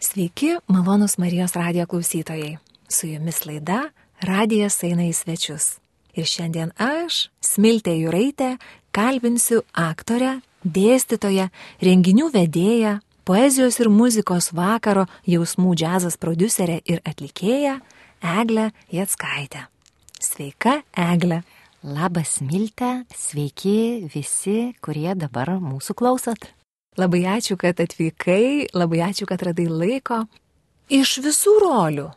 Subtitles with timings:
[0.00, 2.56] Sveiki, malonus Marijos radijo klausytojai.
[2.88, 3.90] Su jumis laida
[4.20, 5.64] Radijas eina į svečius.
[6.14, 8.52] Ir šiandien aš, Smiltė Juraitė,
[8.94, 11.48] kalbinsiu aktorę, dėstytoją,
[11.82, 12.92] renginių vedėją,
[13.26, 17.80] poezijos ir muzikos vakaro jausmų džiazas producerę ir atlikėją
[18.22, 19.66] Eglę Jatskaitę.
[20.20, 21.42] Sveika, Eglė.
[21.82, 26.48] Labas, Miltė, sveiki visi, kurie dabar mūsų klausot.
[26.98, 30.24] Labai ačiū, kad atvykai, labai ačiū, kad radai laiko.
[30.90, 32.08] Iš visų rolių,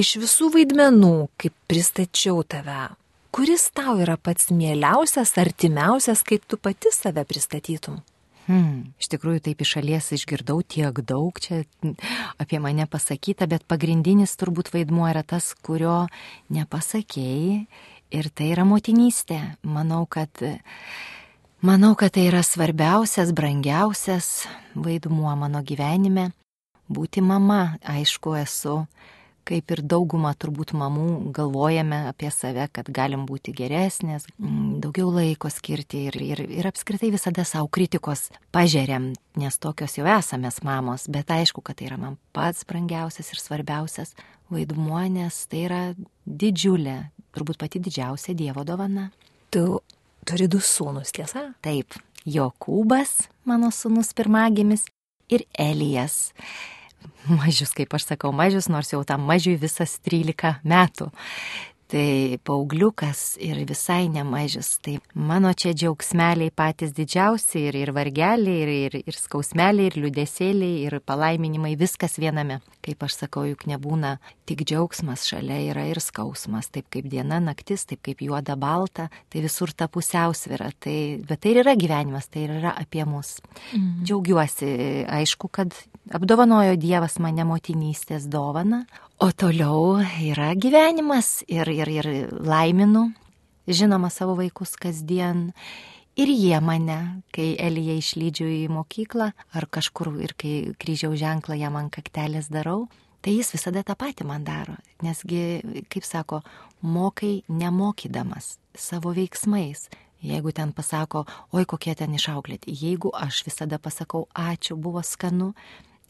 [0.00, 2.86] iš visų vaidmenų, kaip pristačiau tave,
[3.34, 8.00] kuris tau yra pats mieliausias, artimiausias, kaip tu pati save pristatytum?
[8.48, 11.60] Hmm, iš tikrųjų, taip iš šalies išgirdau tiek daug čia
[12.40, 16.08] apie mane pasakyta, bet pagrindinis turbūt vaidmuo yra tas, kurio
[16.50, 17.60] nepasakėjai
[18.16, 19.38] ir tai yra motinystė.
[19.62, 20.32] Manau, kad
[21.60, 26.30] Manau, kad tai yra svarbiausias, brangiausias vaidmuo mano gyvenime.
[26.88, 28.78] Būti mama, aišku, esu,
[29.44, 35.52] kaip ir dauguma turbūt mamų, galvojame apie save, kad galim būti geresnės, mm, daugiau laiko
[35.52, 41.28] skirti ir, ir, ir apskritai visada savo kritikos pažiūrėm, nes tokios jau esame mamos, bet
[41.28, 44.16] aišku, kad tai yra man pats brangiausias ir svarbiausias
[44.48, 45.84] vaidmuo, nes tai yra
[46.24, 49.10] didžiulė, turbūt pati didžiausia Dievo dovana.
[49.52, 49.76] Tu
[50.28, 51.50] turi du sūnus, tiesa?
[51.64, 51.96] Taip,
[52.28, 54.84] Jokūbas, mano sūnus pirmagimis,
[55.32, 56.32] ir Elijas.
[57.30, 61.08] Mažius, kaip aš sakau, mažius, nors jau tam mažiui visas 13 metų
[61.90, 64.78] tai paaugliukas ir visai nemažas.
[64.82, 70.84] Tai mano čia džiaugsmeliai patys didžiausi ir, ir vargeliai, ir, ir, ir skausmeliai, ir liudesėliai,
[70.86, 72.60] ir palaiminimai, viskas viename.
[72.84, 74.14] Kaip aš sakau, juk nebūna
[74.48, 79.44] tik džiaugsmas, šalia yra ir skausmas, taip kaip diena, naktis, taip kaip juoda balta, tai
[79.44, 80.70] visur ta pusiausvėra.
[80.80, 80.96] Tai,
[81.26, 83.38] bet tai yra gyvenimas, tai yra apie mus.
[83.74, 84.06] Mhm.
[84.06, 84.72] Džiaugiuosi,
[85.10, 85.74] aišku, kad
[86.14, 88.84] apdovanojo Dievas mane motinystės dovana,
[89.20, 93.10] o toliau yra gyvenimas ir, ir, ir laiminu,
[93.68, 95.50] žinoma, savo vaikus kasdien.
[96.16, 101.76] Ir jie mane, kai Elija išlydžiu į mokyklą ar kažkur ir kai kryžiaus ženklą jam
[101.76, 102.88] ant kaktelės darau,
[103.20, 104.78] tai jis visada tą patį man daro.
[105.04, 105.60] Nesgi,
[105.92, 106.40] kaip sako,
[106.80, 109.88] mokai nemokydamas savo veiksmais.
[110.20, 111.24] Jeigu ten pasako,
[111.56, 115.54] oi kokie ten išauklėti, jeigu aš visada pasakau, ačiū, buvo skanu,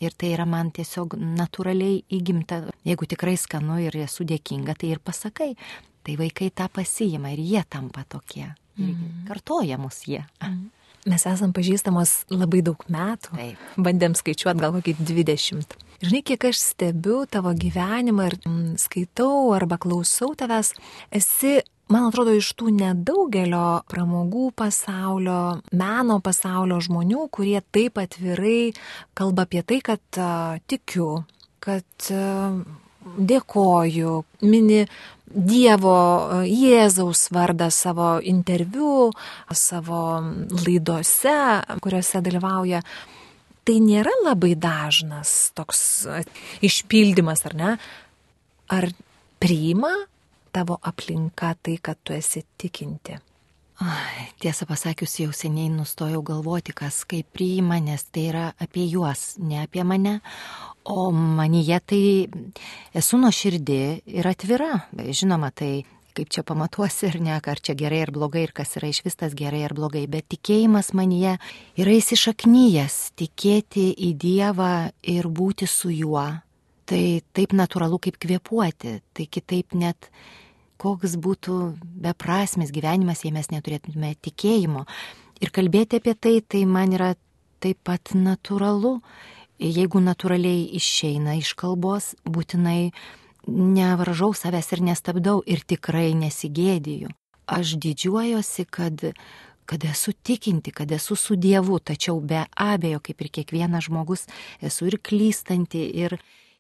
[0.01, 2.63] Ir tai yra man tiesiog natūraliai įgimta.
[2.89, 5.55] Jeigu tikrai skanu ir esu dėkinga, tai ir pasakai.
[6.03, 8.55] Tai vaikai tą pasijima ir jie tampa tokie.
[8.77, 9.27] Mm -hmm.
[9.29, 10.25] Kartoja mus jie.
[10.43, 10.69] Mm -hmm.
[11.09, 13.33] Mes esam pažįstamos labai daug metų.
[13.37, 13.59] Taip.
[13.77, 15.77] Bandėm skaičiuoti gal kokį 20.
[16.01, 20.75] Žinai, kiek aš stebiu tavo gyvenimą ir mm, skaitau arba klausau tavęs,
[21.11, 21.61] esi
[21.91, 28.73] man atrodo, iš tų nedaugelio pramogų pasaulio, meno pasaulio žmonių, kurie taip atvirai
[29.19, 31.25] kalba apie tai, kad uh, tikiu,
[31.63, 32.61] kad uh,
[33.19, 34.85] dėkoju, mini
[35.31, 39.13] Dievo Jėzaus vardą savo interviu,
[39.55, 40.03] savo
[40.65, 41.37] laidose,
[41.79, 42.81] kuriuose dalyvauja.
[43.63, 45.83] Tai nėra labai dažnas toks
[46.67, 47.77] išpildymas, ar ne?
[48.75, 48.89] Ar
[49.39, 49.93] priima
[50.53, 53.19] tavo aplinka tai, kad tu esi tikinti?
[53.81, 59.39] Ai, tiesą pasakius, jau seniai nustojau galvoti, kas kaip priima, nes tai yra apie juos,
[59.41, 60.19] ne apie mane.
[60.85, 62.03] O manyje tai
[63.01, 63.81] esu nuo širdį
[64.21, 64.83] ir atvira.
[64.93, 68.91] Žinoma, tai kaip čia pamatuosi ir ne, ar čia gerai ar blogai, ir kas yra
[68.93, 71.39] iš vis tas gerai ar blogai, bet tikėjimas manyje
[71.81, 74.75] yra įsišaknyjas, tikėti į Dievą
[75.09, 76.27] ir būti su juo.
[76.91, 77.03] Tai
[77.37, 80.09] taip natūralu kaip kvepuoti, tai kitaip net
[80.81, 81.59] koks būtų
[82.03, 84.87] beprasmis gyvenimas, jei mes neturėtume tikėjimo.
[85.41, 87.13] Ir kalbėti apie tai, tai man yra
[87.63, 88.99] taip pat natūralu.
[89.61, 92.91] Jeigu natūraliai išeina iš kalbos, būtinai
[93.47, 97.13] nevaržau savęs ir nestabdau ir tikrai nesigėdiju.
[97.51, 99.05] Aš didžiuojuosi, kad,
[99.69, 104.27] kad esu tikinti, kad esu su Dievu, tačiau be abejo, kaip ir kiekvienas žmogus,
[104.65, 106.19] esu ir klystanti, ir,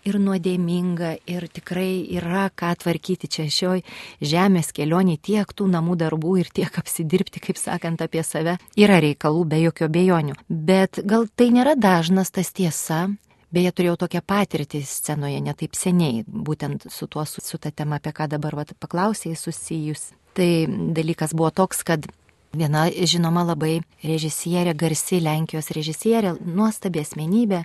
[0.09, 3.83] ir nuodėminga, ir tikrai yra ką tvarkyti čia šioj
[4.21, 8.59] žemės kelionį, tiek tų namų darbų ir tiek apsidirbti, kaip sakant, apie save.
[8.81, 10.39] Yra reikalų be jokio bejonių.
[10.49, 13.09] Bet gal tai nėra dažnas tas tiesa.
[13.51, 18.13] Beje, turėjau tokią patirtį scenoje netaip seniai, būtent su tuo, su, su ta tema, apie
[18.15, 20.13] ką dabar vat, paklausėjai susijus.
[20.39, 20.51] Tai
[20.95, 22.07] dalykas buvo toks, kad
[22.51, 27.61] Viena žinoma labai režisierė, garsi Lenkijos režisierė, nuostabi asmenybė.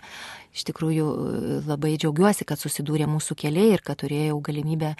[0.55, 1.05] Iš tikrųjų
[1.67, 4.93] labai džiaugiuosi, kad susidūrė mūsų keliai ir kad turėjau galimybę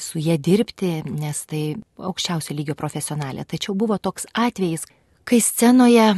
[0.00, 1.64] su jie dirbti, nes tai
[2.00, 3.44] aukščiausio lygio profesionalė.
[3.44, 4.86] Tačiau buvo toks atvejis,
[5.28, 6.08] kai scenoje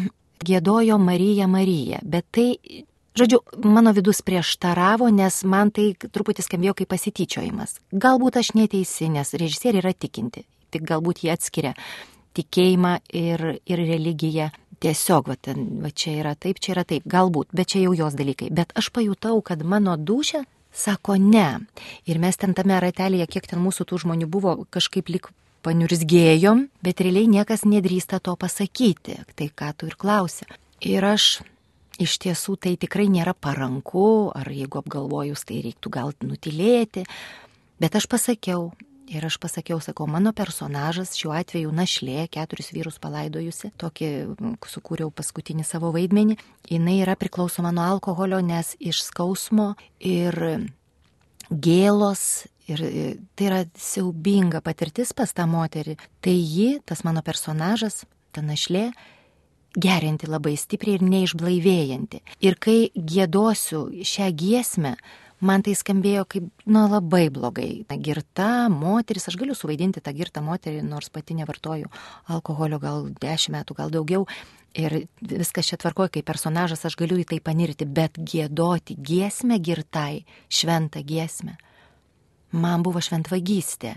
[0.47, 2.53] gėdojo Marija Marija, bet tai
[3.17, 7.79] Žodžiu, mano vidus prieštaravo, nes man tai truputį skambėjo kaip pasityčiojimas.
[7.97, 11.73] Galbūt aš neteisi, nes režisieriai yra tikinti, tik galbūt jie atskiria
[12.37, 14.51] tikėjimą ir, ir religiją.
[14.85, 18.17] Tiesiog, va, ten, va čia yra taip, čia yra taip, galbūt, bet čia jau jos
[18.19, 18.51] dalykai.
[18.53, 20.45] Bet aš pajutau, kad mano dušė
[20.77, 21.49] sako ne.
[22.05, 25.31] Ir mes ten tame ratelėje, kiek ten mūsų tų žmonių buvo, kažkaip lik
[25.67, 29.19] paniurzgėjom, bet realiai niekas nedrįsta to pasakyti.
[29.35, 30.47] Tai ką tu ir klausi.
[30.85, 31.41] Ir aš
[32.03, 37.07] iš tiesų tai tikrai nėra paranku, ar jeigu apgalvojus, tai reiktų gal nutilėti.
[37.81, 38.71] Bet aš pasakiau,
[39.07, 44.09] Ir aš pasakiau, sakau, mano personažas šiuo atveju našlė, keturis vyrus palaidojusi, tokį
[44.67, 46.35] sukūriau paskutinį savo vaidmenį,
[46.73, 50.35] jinai yra priklausoma nuo alkoholio, nes iš skausmo ir
[51.51, 52.83] gėlos, ir
[53.39, 58.03] tai yra siaubinga patirtis pas tą moterį, tai ji, tas mano personažas,
[58.35, 58.89] ta našlė,
[59.77, 62.23] gerinti labai stipriai ir neišblaivėjanti.
[62.43, 64.97] Ir kai gėdosiu šią giesmę,
[65.41, 67.85] man tai skambėjo kaip, na, labai blogai.
[67.89, 71.91] Ta girta moteris, aš galiu suvaidinti tą girtą moterį, nors pati nevartoju
[72.33, 74.27] alkoholio gal dešimt metų, gal daugiau.
[74.77, 80.27] Ir viskas čia tvarkoja, kaip personažas aš galiu į tai panirti, bet gėdoti giesmę girtai,
[80.53, 81.57] šventą giesmę.
[82.53, 83.97] Man buvo šventvagystė.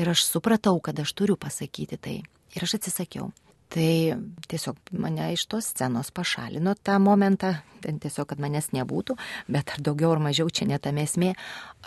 [0.00, 2.20] Ir aš supratau, kad aš turiu pasakyti tai.
[2.54, 3.32] Ir aš atsisakiau.
[3.72, 4.16] Tai
[4.52, 9.16] tiesiog mane iš tos scenos pašalino tą momentą, ten tiesiog, kad manęs nebūtų,
[9.48, 11.30] bet ar daugiau ar mažiau čia netame esmė,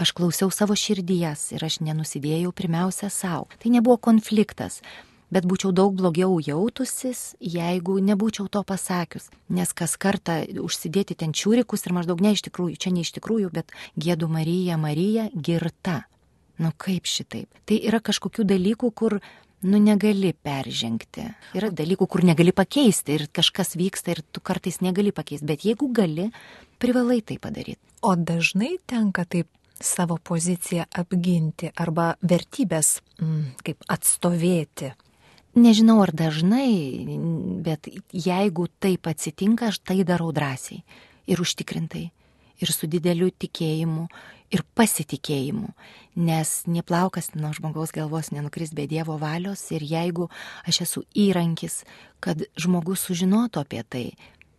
[0.02, 3.46] aš klausiau savo širdies ir aš nenusidėjau pirmiausia savo.
[3.62, 4.80] Tai nebuvo konfliktas,
[5.30, 9.30] bet būčiau daug blogiau jautusis, jeigu nebūčiau to pasakius.
[9.54, 13.54] Nes kas kartą užsidėti ten čiūrikus ir maždaug ne iš tikrųjų, čia ne iš tikrųjų,
[13.54, 16.02] bet gėdu Marija, Marija girta.
[16.58, 17.52] Nu kaip šitaip?
[17.68, 19.20] Tai yra kažkokių dalykų, kur
[19.63, 21.30] nu negali peržengti.
[21.57, 25.90] Yra dalykų, kur negali pakeisti ir kažkas vyksta ir tu kartais negali pakeisti, bet jeigu
[25.94, 26.30] gali,
[26.80, 27.81] privalai tai padaryti.
[28.06, 29.50] O dažnai tenka taip
[29.81, 34.94] savo poziciją apginti arba vertybės mm, kaip atstovėti.
[35.56, 37.07] Nežinau ar dažnai,
[37.63, 40.84] bet jeigu taip atsitinka, aš tai darau drąsiai
[41.31, 42.10] ir užtikrintai
[42.62, 44.07] ir su dideliu tikėjimu
[44.56, 45.72] ir pasitikėjimu,
[46.16, 50.30] nes neplaukas nuo žmogaus galvos nenukris be Dievo valios ir jeigu
[50.68, 51.84] aš esu įrankis,
[52.24, 54.06] kad žmogus sužinotų apie tai,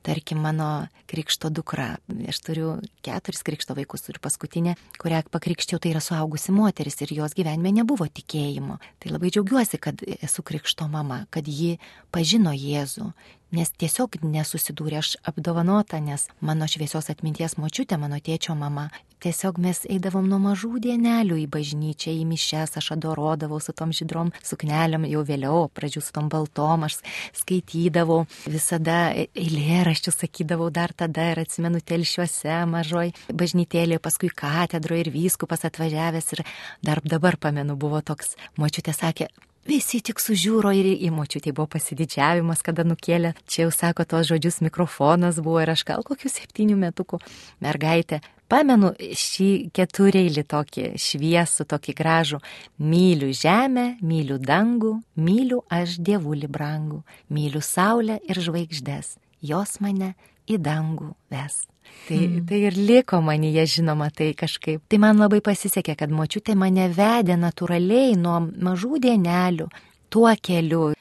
[0.06, 1.97] tarkim, mano krikšto dukra,
[2.31, 7.35] aš turiu keturis krikšto vaikus ir paskutinė, kurią pakrikščiau, tai yra suaugusi moteris ir jos
[7.35, 8.79] gyvenime nebuvo tikėjimo.
[9.03, 11.81] Tai labai džiaugiuosi, kad esu krikšto mama, kad ji
[12.14, 13.11] pažino Jėzų,
[13.56, 15.00] nes tiesiog nesusidūrė.
[15.00, 18.88] Aš apdovanota, nes mano šviesios atminties močiutė, mano tėčio mama,
[19.25, 24.32] tiesiog mes eidavom nuo mažų dienelių į bažnyčią, į mišes, aš adorodavau su tom žydrom
[24.44, 27.00] suknelėm, jau vėliau, pradžių su tom baltom, aš
[27.41, 35.67] skaitydavau, visada eilėraščius sakydavau dar tada ir atsimenu telšiuose mažoj bažnytėlėje, paskui katedroje ir vyskupas
[35.69, 36.47] atvažiavęs ir
[36.85, 39.31] dar dabar pamenu buvo toks, močiutė sakė,
[39.66, 43.32] Visi tik sužiūro ir į močiutį buvo pasididžiavimas, kada nukėlė.
[43.50, 47.18] Čia jau sako tos žodžius mikrofonas buvo ir aš gal kokių septynių metukų
[47.66, 48.20] mergaitė.
[48.46, 52.38] Pamenu šį ketureilį tokį šviesų, tokį gražų.
[52.78, 59.16] Myliu žemę, myliu dangų, myliu aš dievulį brangų, myliu saulę ir žvaigždės.
[59.42, 60.14] Jos mane
[60.50, 61.64] į dangų ves.
[62.06, 62.44] Tai, mm.
[62.46, 64.82] tai ir liko manyje, žinoma, tai kažkaip.
[64.90, 69.67] Tai man labai pasisekė, kad močiutė mane vedė natūraliai nuo mažų dienelių
[70.12, 70.93] tuo keliu.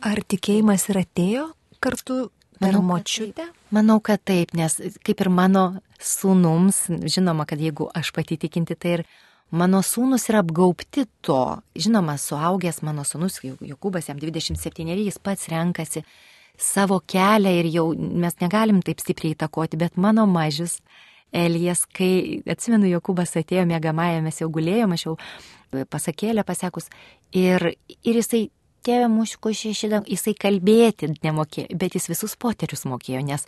[0.00, 1.46] Ar tikėjimas ir atėjo
[1.80, 2.30] kartu
[2.60, 3.48] per Manau, močiutę?
[3.72, 5.64] Manau, kad taip, nes kaip ir mano
[6.00, 9.04] sūnums, žinoma, kad jeigu aš pati tikinti, tai ir
[9.52, 11.42] mano sūnus yra apgaupti to.
[11.76, 16.04] Žinoma, suaugęs mano sūnus, Jokūbas jam 27, jis pats renkasi
[16.60, 20.80] savo kelią ir jau mes negalim taip stipriai įtakoti, bet mano mažis
[21.32, 25.12] Elijas, kai atsimenu, Jokūbas atėjo mėgamąją, mes jau gulėjome, aš jau
[25.92, 26.90] pasakėlę pasekus
[27.30, 27.70] ir,
[28.02, 28.48] ir jisai
[28.86, 33.46] tėvė mūsų šešidam, jisai kalbėti nemokėjo, bet jis visus poterius mokėjo, nes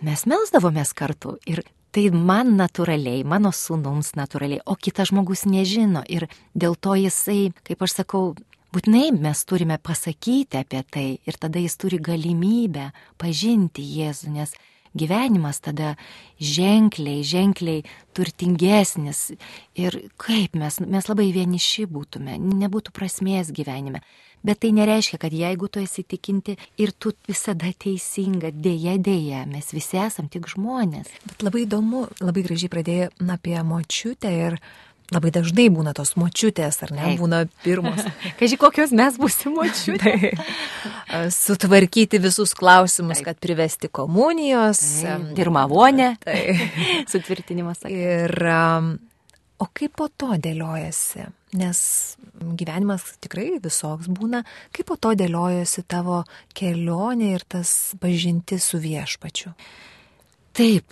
[0.00, 6.28] mes melsdavomės kartu ir tai man natūraliai, mano sūnums natūraliai, o kitas žmogus nežino ir
[6.54, 8.34] dėl to jisai, kaip aš sakau,
[8.68, 14.52] Būtinai mes turime pasakyti apie tai ir tada jis turi galimybę pažinti Jėzų, nes
[14.98, 15.94] gyvenimas tada
[16.40, 17.84] ženkliai, ženkliai
[18.16, 19.30] turtingesnis
[19.78, 24.02] ir kaip mes, mes labai vieniši būtume, nebūtų prasmės gyvenime.
[24.44, 29.72] Bet tai nereiškia, kad jeigu tu esi tikinti ir tu visada teisinga, dėja, dėja, mes
[29.74, 31.10] visi esam tik žmonės.
[31.24, 34.60] Bet labai įdomu, labai gražiai pradėjai apie močiutę ir
[35.14, 37.20] labai dažnai būna tos močiutės, ar ne, Taip.
[37.22, 38.04] būna pirmos.
[38.40, 40.52] Kažkai kokios mes būsime močiutės.
[41.44, 43.30] Sutvarkyti visus klausimus, Taip.
[43.30, 44.82] kad privesti komunijos.
[45.38, 46.14] Pirmą vonę.
[47.12, 47.84] Sutvirtinimas.
[47.88, 48.34] Ir
[49.58, 51.28] o kaip po to dėliojasi?
[51.58, 51.78] Nes
[52.60, 54.42] gyvenimas tikrai visoks būna,
[54.76, 56.20] kaip po to dėliojasi tavo
[56.52, 59.54] kelionė ir tas pažinti su viešpačiu.
[60.58, 60.90] Taip,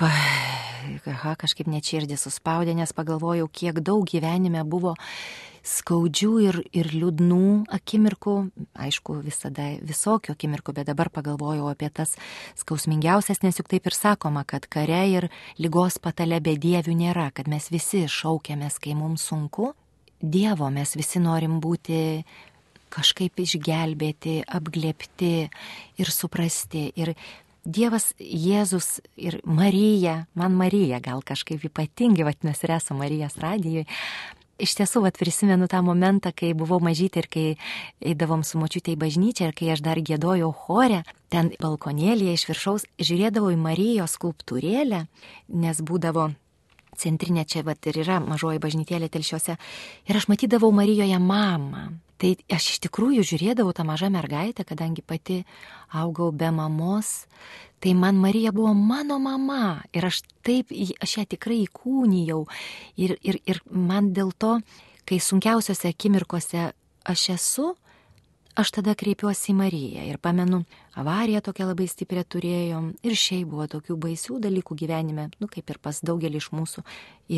[1.11, 4.93] aha, kažkaip net širdį suspaudė, nes pagalvojau, kiek daug gyvenime buvo
[5.67, 8.35] skaudžių ir, ir liūdnų akimirkų,
[8.85, 12.15] aišku, visada visokių akimirkų, bet dabar pagalvojau apie tas
[12.63, 15.27] skausmingiausias, nes juk taip ir sakoma, kad kare ir
[15.59, 19.73] lygos patale be dievių nėra, kad mes visi šaukiamės, kai mums sunku.
[20.23, 22.23] Dievo mes visi norim būti
[22.95, 25.33] kažkaip išgelbėti, apglėpti
[25.99, 26.87] ir suprasti.
[26.95, 27.17] Ir
[27.67, 33.89] Dievas, Jėzus ir Marija, man Marija gal kažkaip ypatingai, vadinasi, ir esu Marijos radijoje.
[34.63, 37.45] Iš tiesų, vat, prisimenu tą momentą, kai buvau mažytė ir kai
[38.01, 42.87] eidavom su močiutė į bažnyčią ir kai aš dar gėdojau chorę, ten balkonėlėje iš viršaus
[43.03, 45.05] žiūrėdavau į Marijos skulptūrėlę,
[45.51, 46.31] nes būdavo
[46.99, 49.57] centrinė čia vat, ir yra mažoji bažnytėlė telšiuose.
[50.09, 51.89] Ir aš matydavau Marijoje mamą.
[52.17, 55.43] Tai aš iš tikrųjų žiūrėdavau tą mažą mergaitę, kadangi pati
[55.93, 57.27] augau be mamos,
[57.81, 62.41] tai man Marija buvo mano mama ir aš taip, aš ją tikrai įkūnijau
[62.97, 64.57] ir, ir, ir man dėl to,
[65.05, 66.71] kai sunkiausiose akimirkose
[67.05, 67.75] aš esu,
[68.57, 70.63] aš tada kreipiuosi į Mariją ir pamenu,
[70.97, 75.81] avariją tokią labai stiprią turėjom ir šiaip buvo tokių baisių dalykų gyvenime, nu kaip ir
[75.83, 76.85] pas daugelį iš mūsų,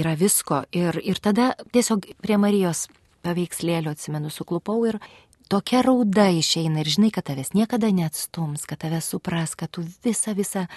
[0.01, 0.63] yra visko.
[0.73, 2.87] Ir, ir tada tiesiog prie Marijos
[3.27, 5.01] paveikslėlio atsimenu, suklupau ir
[5.51, 10.37] tokia rauda išeina ir žinai, kad tavęs niekada neatstums, kad tave supras, kad tu visą
[10.39, 10.69] visą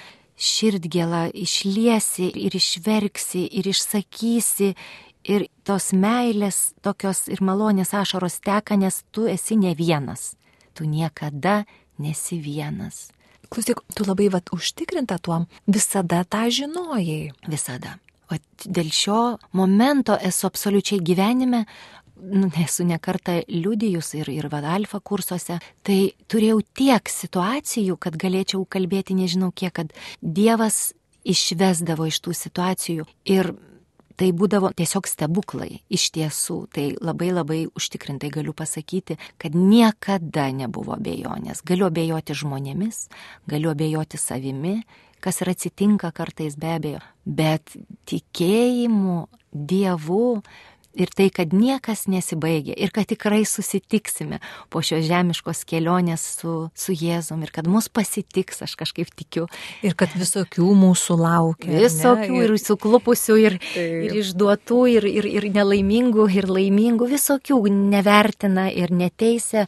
[0.42, 4.74] širdgėlą išliesi ir išverksi ir išsakysi
[5.24, 10.36] ir tos meilės tokios ir malonės ašaros teka, nes tu esi ne vienas.
[10.74, 11.64] Tu niekada
[12.00, 13.10] nesi vienas.
[13.52, 17.34] Klausyk, tu labai vat užtikrinta tuom, visada tą žinojai.
[17.52, 17.98] Visada.
[18.32, 21.66] O dėl šio momento esu absoliučiai gyvenime
[22.22, 29.18] nu, esu nekartą liudijus ir, ir vadalfa kursuose, tai turėjau tiek situacijų, kad galėčiau kalbėti
[29.18, 30.94] nežinau kiek, kad Dievas
[31.28, 33.52] išvesdavo iš tų situacijų ir
[34.22, 35.82] tai būdavo tiesiog stebuklai.
[35.90, 41.64] Iš tiesų, tai labai labai užtikrintai galiu pasakyti, kad niekada nebuvo abejonės.
[41.66, 43.08] Galiu abejoti žmonėmis,
[43.50, 44.82] galiu abejoti savimi,
[45.22, 47.74] kas ir atsitinka kartais be abejo, bet
[48.10, 50.40] tikėjimu Dievu
[50.94, 56.96] ir tai, kad niekas nesibaigia ir kad tikrai susitiksime po šios žemiškos kelionės su, su
[56.96, 59.48] Jėzum ir kad mus pasitiks, aš kažkaip tikiu.
[59.86, 61.72] Ir kad visokių mūsų laukia.
[61.86, 62.44] Visokių ne?
[62.46, 63.98] ir, ir suklupusių, ir, Taip.
[64.08, 69.68] ir išduotų, ir, ir, ir nelaimingų, ir laimingų, visokių nevertina ir neteisė.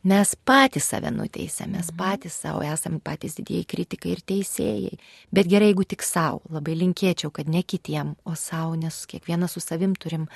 [0.00, 1.98] Mes patys save nuteisėme, mes mhm.
[1.98, 4.96] patys savo esame patys didieji kritikai ir teisėjai.
[5.34, 9.60] Bet gerai, jeigu tik savo, labai linkėčiau, kad ne kitiem, o savo, nes kiekvienas su
[9.60, 10.26] savim turim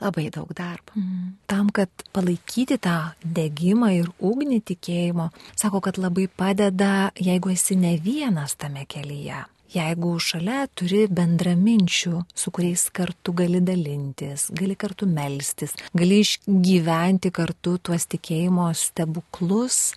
[0.00, 0.96] labai daug darbo.
[0.96, 1.36] Mm.
[1.50, 5.28] Tam, kad palaikyti tą degimą ir ugnį tikėjimo,
[5.60, 12.52] sako, kad labai padeda, jeigu esi ne vienas tame kelyje jeigu šalia turi bendraminčių, su
[12.54, 19.92] kuriais kartu gali dalintis, gali kartu melstis, gali išgyventi kartu tuos tikėjimo stebuklus.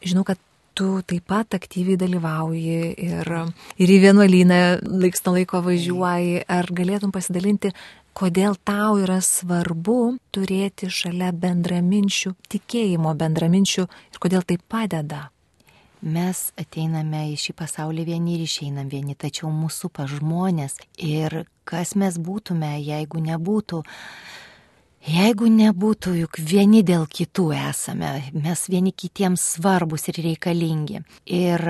[0.00, 0.40] Žinau, kad
[0.74, 3.32] tu taip pat aktyviai dalyvauji ir,
[3.76, 6.44] ir į vienuolyną laiks nuo laiko važiuoji.
[6.48, 7.72] Ar galėtum pasidalinti,
[8.16, 9.98] kodėl tau yra svarbu
[10.34, 15.26] turėti šalia bendraminčių, tikėjimo bendraminčių ir kodėl tai padeda?
[16.00, 22.16] Mes ateiname į šį pasaulį vieni ir išeinam vieni, tačiau mūsų pažmonės ir kas mes
[22.16, 23.82] būtume, jeigu nebūtų
[25.00, 31.00] Jeigu nebūtų, juk vieni dėl kitų esame, mes vieni kitiems svarbus ir reikalingi.
[31.24, 31.64] Ir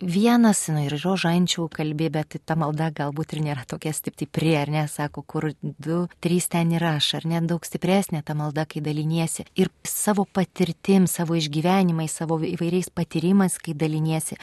[0.00, 4.84] vienas, nu ir rožančių kalbė, bet ta malda galbūt ir nėra tokia stipri, ar ne,
[4.90, 9.46] sako, kur du, trys ten yra aš, ar ne, daug stipresnė ta malda, kai daliniesi.
[9.56, 14.38] Ir savo patirtim, savo išgyvenimais, savo įvairiais patyrimais, kai daliniesi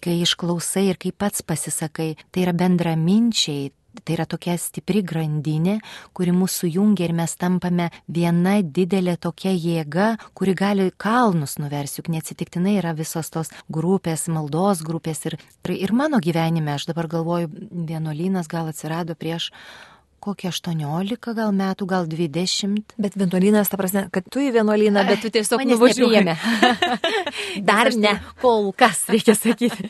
[0.00, 5.78] kai išklausai ir kai pats pasisakai, tai yra bendraminčiai, Tai yra tokia stipri grandinė,
[6.16, 12.10] kuri mūsų jungia ir mes tampame viena didelė tokia jėga, kuri gali kalnus nuversti, juk
[12.14, 15.38] neatsitiktinai yra visos tos grupės, maldos grupės ir,
[15.74, 17.50] ir mano gyvenime, aš dabar galvoju,
[17.90, 19.50] vienuolynas gal atsirado prieš
[20.20, 22.94] kokie 18 gal metų, gal 20.
[23.00, 26.36] Bet vienuolynas, ta prasme, kad tu į vienuolyną, bet tu tiesiog nuvažiuojame.
[27.70, 29.88] Dar ne, kol kas, reikia sakyti.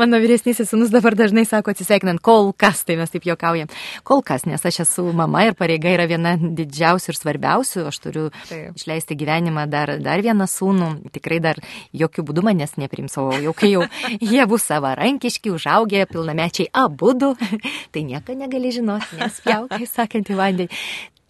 [0.00, 3.70] Mano vyresnysis sunus dabar dažnai sako atsisveikinant, kol kas, tai mes taip juokaujam.
[4.06, 7.86] Kol kas, nes aš esu mama ir pareiga yra viena didžiausių ir svarbiausių.
[7.90, 8.76] Aš turiu taip.
[8.76, 10.90] išleisti gyvenimą dar, dar vieną sūnų.
[11.14, 11.60] Tikrai dar
[11.96, 13.86] jokių būdų manęs neprims, o jau kai jau
[14.32, 17.32] jie bus savarankiški, užaugę, pilnamečiai abu du,
[17.94, 20.80] tai nieko negali žinoti, nespjauk kai sakant į vandenį.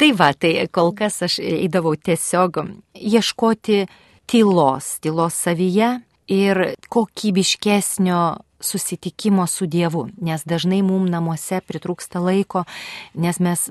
[0.00, 2.62] Tai va, tai kol kas aš eidavau tiesiog
[2.96, 3.82] ieškoti
[4.30, 5.98] tylos, tylos savyje
[6.30, 8.20] ir kokybiškesnio
[8.60, 12.64] susitikimo su Dievu, nes dažnai mums namuose pritrūksta laiko,
[13.14, 13.66] nes mes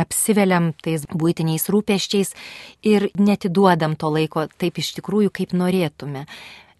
[0.00, 2.34] apsiveliam tais būtiniais rūpeščiais
[2.84, 6.26] ir netiduodam to laiko taip iš tikrųjų, kaip norėtume.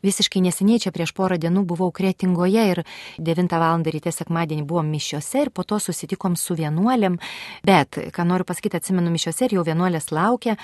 [0.04, 2.82] Visiškai neseniai čia prieš porą dienų buvau Kretingoje ir
[3.18, 3.84] 9 val.
[3.84, 7.16] ryte sekmadienį buvom mišiose ir po to susitikom su vienuolėm,
[7.64, 10.58] bet, ką noriu pasakyti, atsimenu mišiose ir jau vienuolės laukia.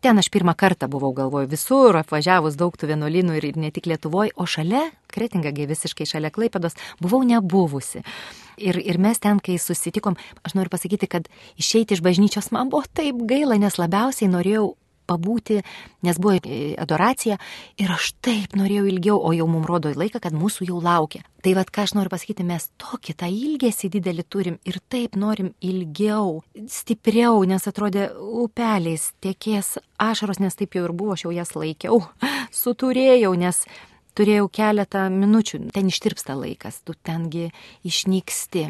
[0.00, 3.88] Ten aš pirmą kartą buvau galvoju visur, apvažiavus daug tų vienuolynų ir, ir ne tik
[3.90, 8.04] Lietuvoje, o šalia, Kretingagi visiškai šalia Klaipados, buvau nebuvusi.
[8.62, 10.14] Ir, ir mes ten, kai susitikom,
[10.46, 11.26] aš noriu pasakyti, kad
[11.58, 14.76] išeiti iš bažnyčios man buvo taip gaila, nes labiausiai norėjau
[15.08, 15.62] pabūti,
[16.06, 16.36] nes buvo
[16.78, 17.38] adoracija
[17.80, 21.24] ir aš taip norėjau ilgiau, o jau mums rodo laiką, kad mūsų jau laukia.
[21.42, 25.52] Tai vad, ką aš noriu pasakyti, mes tokį tą ilgesį didelį turim ir taip norim
[25.64, 31.54] ilgiau, stipriau, nes atrodė upeliais tiekės ašaros, nes taip jau ir buvo, aš jau jas
[31.54, 32.02] laikiau,
[32.62, 33.62] suturėjau, nes
[34.18, 37.48] turėjau keletą minučių, ten ištirpsta laikas, tu tengi
[37.86, 38.66] išnyksti.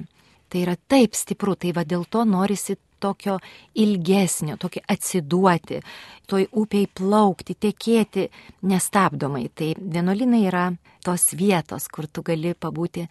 [0.49, 3.38] Tai yra taip stipru, tai va dėl to norisi tokio
[3.74, 5.80] ilgesnio, tokio atsiduoti,
[6.28, 8.28] toj upiai plaukti, tekėti
[8.68, 9.48] nestabdomai.
[9.54, 10.68] Tai vienuolinai yra
[11.04, 13.06] tos vietos, kur tu gali pabūti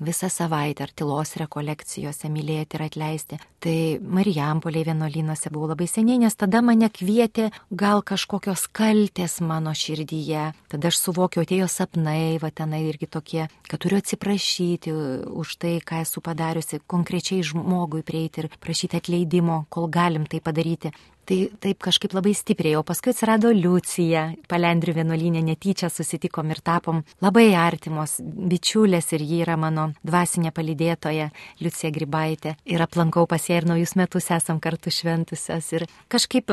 [0.00, 3.38] visą savaitę ar tylos rekolekcijose mylėti ir atleisti.
[3.62, 10.50] Tai Marijampoliai vienuolynuose buvo labai seniai, nes tada mane kvietė gal kažkokios kaltės mano širdyje.
[10.72, 14.92] Tada aš suvokiau, atėjo sapnai, va tenai irgi tokie, kad turiu atsiprašyti
[15.30, 20.92] už tai, ką esu padariusi, konkrečiai žmogui prieiti ir prašyti atleidimo, kol galim tai padaryti.
[21.24, 27.00] Tai taip kažkaip labai stipriai, o paskui atsirado Liucija, palendrių vienuolinė netyčia susitikom ir tapom
[27.24, 31.30] labai artimos bičiulės ir ji yra mano dvasinė palydėtoja,
[31.64, 32.56] Liucija Gribaitė.
[32.68, 36.52] Ir aplankau pas ją ir naujus metus esam kartu šventusios ir kažkaip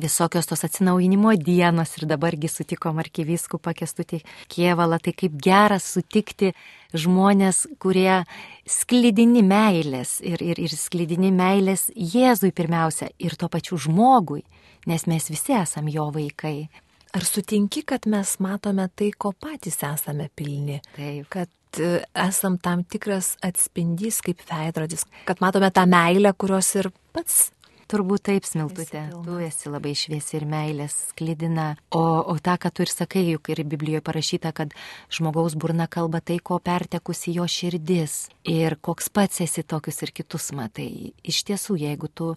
[0.00, 6.52] visokios tos atsinaujinimo dienos ir dabargi sutikom arkivyskupą Kestutį Kievalą, tai kaip geras sutikti
[6.96, 8.22] žmonės, kurie
[8.68, 14.42] sklydini meilės ir, ir, ir sklydini meilės Jėzui pirmiausia ir tuo pačiu žmogui,
[14.86, 16.68] nes mes visi esame jo vaikai.
[17.12, 20.78] Ar sutinki, kad mes matome tai, ko patys esame pilni?
[20.96, 21.26] Taip.
[21.32, 27.50] Kad e, esam tam tikras atspindys kaip veidrodis, kad matome tą meilę, kurios ir pats
[27.92, 31.74] Turbūt taip, Smiltutė, tu esi labai šviesi ir meilės sklidina.
[31.92, 34.72] O, o tą, ką tu ir sakai, juk ir Biblijoje parašyta, kad
[35.12, 38.30] žmogaus burna kalba tai, ko pertekusi jo širdis.
[38.48, 41.12] Ir koks pats esi tokius ir kitus matai.
[41.20, 42.32] Iš tiesų, jeigu tu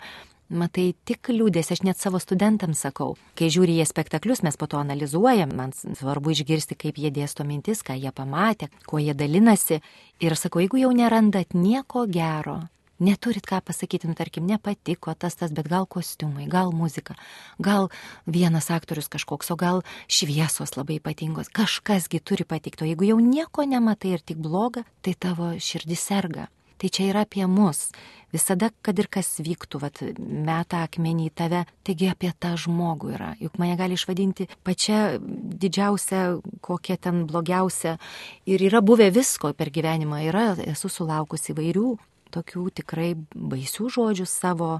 [0.51, 4.83] matai tik liūdės, aš net savo studentams sakau, kai žiūri jie spektaklius, mes po to
[4.83, 9.79] analizuojam, man svarbu išgirsti, kaip jie dėsto mintis, ką jie pamatė, kuo jie dalinasi.
[10.19, 12.65] Ir sakau, jeigu jau nerandat nieko gero,
[12.99, 17.17] Neturit ką pasakyti, nu tarkim, nepatiko tas tas, bet gal kostiumai, gal muzika,
[17.59, 17.89] gal
[18.25, 23.67] vienas aktorius kažkoks, o gal šviesos labai ypatingos, kažkasgi turi patikti, o jeigu jau nieko
[23.67, 26.47] nematai ir tik bloga, tai tavo širdis serga.
[26.75, 27.91] Tai čia yra apie mus.
[28.35, 33.29] Visada, kad ir kas vyktų, vat, meta akmenį į tave, taigi apie tą žmogų yra.
[33.39, 37.95] Juk mane gali išvadinti pačia didžiausia, kokia ten blogiausia.
[38.43, 40.19] Ir yra buvę visko per gyvenimą.
[40.27, 41.95] Yra, esu sulaukusi įvairių
[42.35, 44.77] tokių tikrai baisių žodžių savo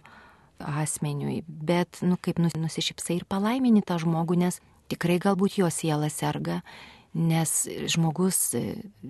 [0.60, 6.62] asmeniui, bet, nu, kaip nusišypsai ir palaimini tą žmogų, nes tikrai galbūt jo siela serga,
[7.15, 7.52] nes
[7.91, 8.56] žmogus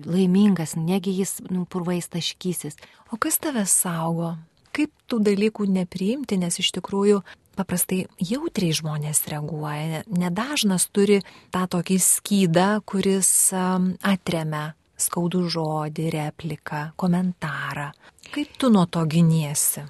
[0.06, 2.78] laimingas, negi jis, nu, purvais taškysis.
[3.10, 4.36] O kas tave saugo?
[4.76, 7.22] Kaip tų dalykų nepriimti, nes iš tikrųjų
[7.56, 10.02] paprastai jautriai žmonės reaguoja.
[10.06, 11.22] Nedažnas turi
[11.54, 17.90] tą tokį skydą, kuris atremia skaudų žodį, repliką, komentarą.
[18.32, 19.84] Kaip tu nuo to giniesi?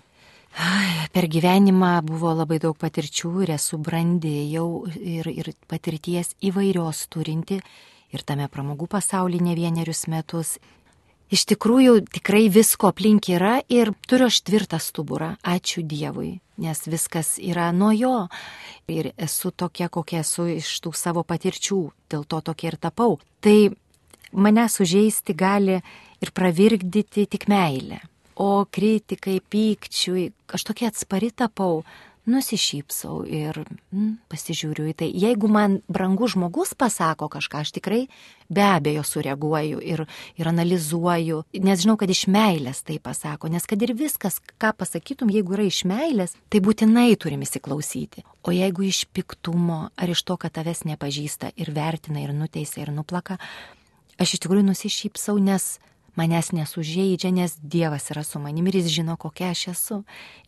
[0.56, 7.58] Ai, per gyvenimą buvo labai daug patirčių ir esu brandėjau ir, ir patirties įvairios turinti
[8.14, 10.56] ir tame pramogų pasaulyje ne vienerius metus.
[11.28, 17.34] Iš tikrųjų, tikrai visko aplink yra ir turiu aš tvirtą stuburą, ačiū Dievui, nes viskas
[17.42, 18.28] yra nuo jo.
[18.88, 23.18] Ir esu tokia, kokia esu iš tų savo patirčių, dėl to tokia ir tapau.
[23.42, 23.58] Tai
[24.32, 25.80] mane sužeisti gali
[26.22, 28.00] ir pravirkdyti tik meilė.
[28.36, 31.80] O kritikai, pykčiui, aš tokia atspari tapau
[32.26, 35.08] nusišypsau ir mm, pasižiūriu į tai.
[35.14, 38.00] Jeigu man brangus žmogus pasako kažką, aš tikrai
[38.50, 40.02] be abejo sureaguoju ir,
[40.38, 45.30] ir analizuoju, nes žinau, kad iš meilės tai pasako, nes kad ir viskas, ką pasakytum,
[45.34, 48.26] jeigu yra iš meilės, tai būtinai turim įsiklausyti.
[48.46, 52.94] O jeigu iš piktumo ar iš to, kad tavęs nepažįsta ir vertina ir nuteisia ir
[52.94, 53.38] nuplaka,
[54.18, 55.76] aš iš tikrųjų nusišypsau, nes
[56.16, 59.98] manęs nesužeidžia, nes Dievas yra su manimi ir jis žino, kokia aš esu.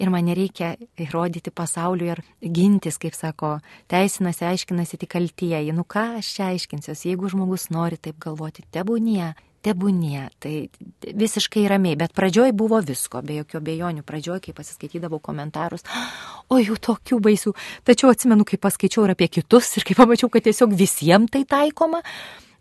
[0.00, 3.58] Ir man nereikia įrodyti pasauliui ar gintis, kaip sako,
[3.92, 5.74] teisinasi, aiškinasi tik kaltieji.
[5.76, 9.34] Nu ką aš čia aiškinsiuosi, jeigu žmogus nori taip galvoti, tebūnie.
[9.58, 10.70] Tebūnie, tai
[11.02, 15.82] visiškai ramiai, bet pradžioj buvo visko, be jokių bejonių, pradžioj, kai pasiskaitydavau komentarus,
[16.54, 17.52] o jų tokių baisių,
[17.82, 22.04] tačiau atsimenu, kai paskaičiau ir apie kitus ir kai pamačiau, kad tiesiog visiems tai taikoma,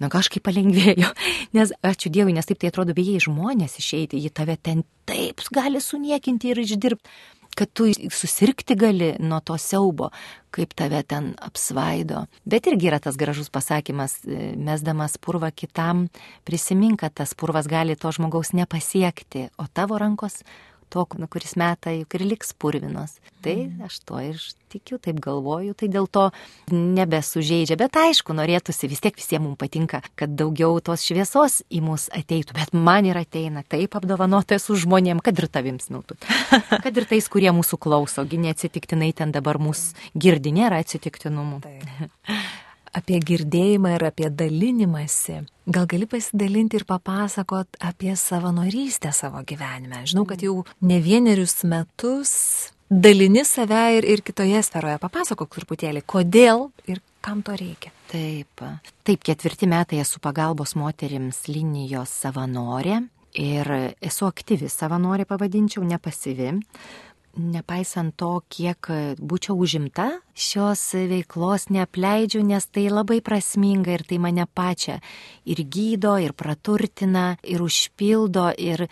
[0.03, 1.09] na kažkaip palengvėjo,
[1.57, 5.81] nes ačiū Dievui, nes taip tai atrodo, bijai žmonės išeiti, jį tave ten taip gali
[5.83, 7.17] suniekinti ir išdirbti,
[7.57, 10.11] kad tu susirgti gali nuo to siaubo,
[10.53, 12.27] kaip tave ten apsvaido.
[12.45, 16.05] Bet irgi yra tas gražus pasakymas, e, mesdamas purvą kitam,
[16.45, 20.43] prisimink, kad tas purvas gali to žmogaus nepasiekti, o tavo rankos
[20.93, 23.17] to, nu, kuris meta, juk ir liks purvinos.
[23.45, 23.85] Tai mhm.
[23.87, 26.27] aš to ir tikiu, taip galvoju, tai dėl to
[26.73, 27.77] nebesužeidžia.
[27.79, 32.57] Bet aišku, norėtųsi, vis tiek visiems mums patinka, kad daugiau tos šviesos į mus ateitų.
[32.57, 36.19] Bet man ir ateina taip apdovanotas su žmonėm, kad ir tavim smiltų.
[36.83, 41.61] Kad ir tais, kurie mūsų klauso, gi neatsitiktinai ten dabar mūsų girdi, nėra atsitiktinumų.
[41.63, 42.37] Tai
[42.95, 45.41] apie girdėjimą ir apie dalinimąsi.
[45.67, 50.05] Gal gali pasidalinti ir papasakot apie savanorystę savo gyvenime?
[50.07, 52.33] Žinau, kad jau ne vienerius metus
[52.89, 54.99] dalini save ir, ir kitoje sferoje.
[55.03, 57.91] Papasakok truputėlį, kodėl ir kam to reikia.
[58.07, 58.63] Taip,
[59.03, 63.01] taip, ketvirti metai esu pagalbos moterims linijos savanorė
[63.37, 63.69] ir
[64.01, 66.53] esu aktyvi savanorė, pavadinčiau, nepasivi
[67.37, 68.89] nepaisant to, kiek
[69.21, 74.99] būčiau užimta, šios veiklos neapleidžiu, nes tai labai prasminga ir tai mane pačią
[75.45, 78.87] ir gydo, ir praturtina, ir užpildo, ir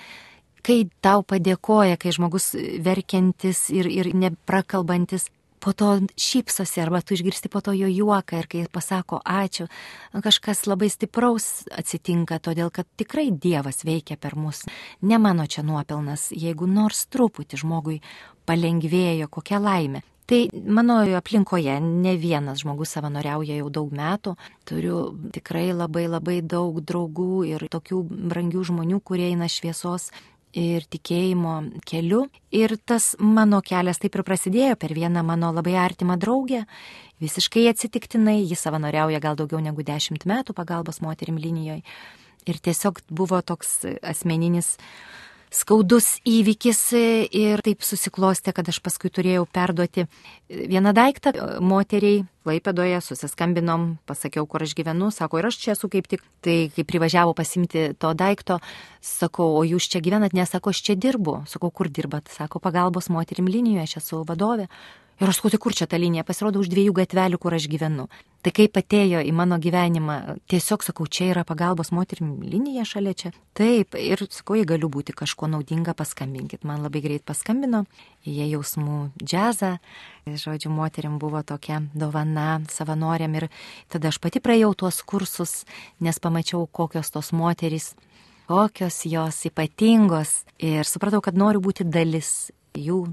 [0.65, 2.53] kai tau padėkoja, kai žmogus
[2.85, 5.29] verkiantis ir, ir neprakalbantis,
[5.65, 9.65] po to šypsosi arba tu išgirsti po to jo juoką ir kai pasako ačiū,
[10.13, 14.61] kažkas labai stipraus atsitinka, todėl kad tikrai Dievas veikia per mus.
[15.01, 17.97] Ne mano čia nuopelnas, jeigu nors truputį žmogui
[18.45, 20.03] palengvėjo, kokia laimė.
[20.25, 24.33] Tai mano aplinkoje ne vienas žmogus savanoriauja jau daug metų.
[24.65, 25.01] Turiu
[25.35, 27.99] tikrai labai labai daug draugų ir tokių
[28.31, 30.09] brangių žmonių, kurie eina šviesos
[30.55, 31.55] ir tikėjimo
[31.85, 32.23] keliu.
[32.49, 36.63] Ir tas mano kelias taip ir prasidėjo per vieną mano labai artimą draugę.
[37.21, 41.83] Visiškai atsitiktinai, jis savanoriauja gal daugiau negu dešimt metų pagalbos moterim linijoje.
[42.49, 44.75] Ir tiesiog buvo toks asmeninis
[45.53, 50.07] skaudus įvykis ir taip susiklostė, kad aš paskui turėjau perduoti
[50.49, 52.23] vieną daiktą moteriai.
[52.45, 56.83] Laipedoje susiskambinom, pasakiau, kur aš gyvenu, sako, ir aš čia esu kaip tik, tai kai
[56.85, 58.59] privažiavo pasimti to daikto,
[59.01, 63.49] sakau, o jūs čia gyvenat, nesako, aš čia dirbu, sakau, kur dirbat, sako, pagalbos moterim
[63.49, 64.69] linijoje, aš esu vadovė.
[65.15, 66.25] Ir aš sakau, tai kur čia ta linija?
[66.27, 68.09] Pasirodo už dviejų gatvelių, kur aš gyvenu.
[68.43, 70.15] Tai kaip atėjo į mano gyvenimą,
[70.51, 73.31] tiesiog sakau, čia yra pagalbos moterim linija šalia čia.
[73.55, 76.65] Taip, ir sakau, jei galiu būti kažkuo naudinga, paskambinkit.
[76.67, 77.85] Man labai greit paskambino,
[78.27, 79.77] jie jausmų džiazą.
[80.27, 83.47] Žodžiu, moterim buvo tokia dovana savanoriam ir
[83.87, 85.61] tada aš pati praėjau tuos kursus,
[86.03, 87.93] nes pamačiau, kokios tos moterys
[88.45, 93.07] kokios jos ypatingos ir supratau, kad noriu būti dalis jų,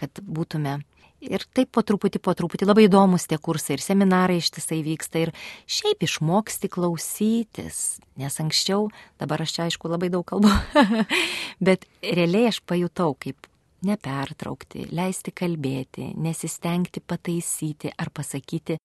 [0.00, 0.80] kad būtume
[1.22, 5.30] Ir taip po truputį, po truputį labai įdomus tie kursai ir seminarai ištisai vyksta ir
[5.70, 7.78] šiaip išmoksti klausytis,
[8.18, 8.88] nes anksčiau,
[9.22, 10.50] dabar aš čia aišku labai daug kalbu,
[11.66, 13.46] bet realiai aš pajutau, kaip
[13.86, 18.80] nepertraukti, leisti kalbėti, nesistengti pataisyti ar pasakyti,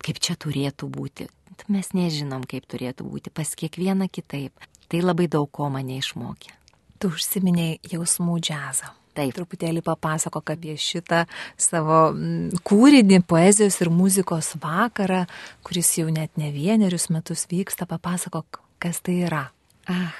[0.00, 1.28] kaip čia turėtų būti.
[1.68, 4.56] Mes nežinom, kaip turėtų būti, pas kiekvieną kitaip.
[4.88, 6.56] Tai labai daug ko mane išmokė.
[7.00, 8.92] Tu užsiminėjai jausmų džiazą.
[9.12, 9.34] Taip.
[9.36, 11.24] Truputėlį papasakok apie šitą
[11.60, 15.24] savo mm, kūrinį, poezijos ir muzikos vakarą,
[15.66, 17.88] kuris jau net ne vienerius metus vyksta.
[17.90, 19.46] Papasakok, kas tai yra.
[19.90, 20.14] Ah,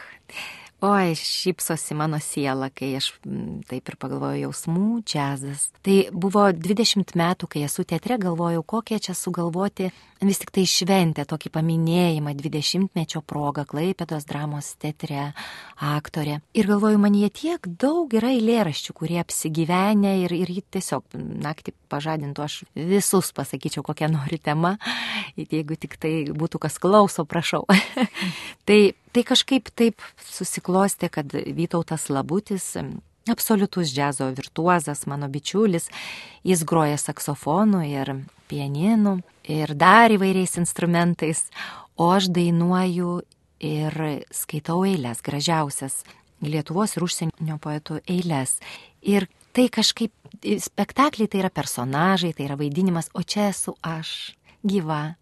[0.82, 5.68] Oi, šypsosi mano siela, kai aš m, taip ir pagalvoju jausmų, džiazas.
[5.86, 9.92] Tai buvo 20 metų, kai esu teatre, galvojau, kokie čia sugalvoti
[10.26, 15.32] vis tik tai šventę, tokį paminėjimą 20-mečio progą Klaipėdos dramos teatre,
[15.82, 16.40] aktorė.
[16.58, 21.74] Ir galvoju, man jie tiek daug yra eilėraščių, kurie apsigyvenę ir, ir jį tiesiog naktį
[21.92, 24.76] pažadintų, aš visus pasakyčiau, kokią nori tema,
[25.36, 27.64] jeigu tik tai būtų kas klauso, prašau.
[28.68, 28.80] tai,
[29.12, 32.72] tai kažkaip taip susiklostė, kad Vytautas Labutis
[33.30, 35.88] absoliutus džiazo virtuozas, mano bičiulis,
[36.44, 38.14] jis groja saksofonu ir
[38.50, 41.46] pieninu ir dar įvairiais instrumentais,
[41.96, 43.20] o aš dainuoju
[43.62, 44.02] ir
[44.34, 46.02] skaitau eilės, gražiausias
[46.42, 48.56] Lietuvos ir užsienio poetų eilės.
[49.06, 50.10] Ir tai kažkaip,
[50.42, 54.32] spektakliai tai yra personažai, tai yra vaidinimas, o čia esu aš,
[54.66, 55.14] gyva,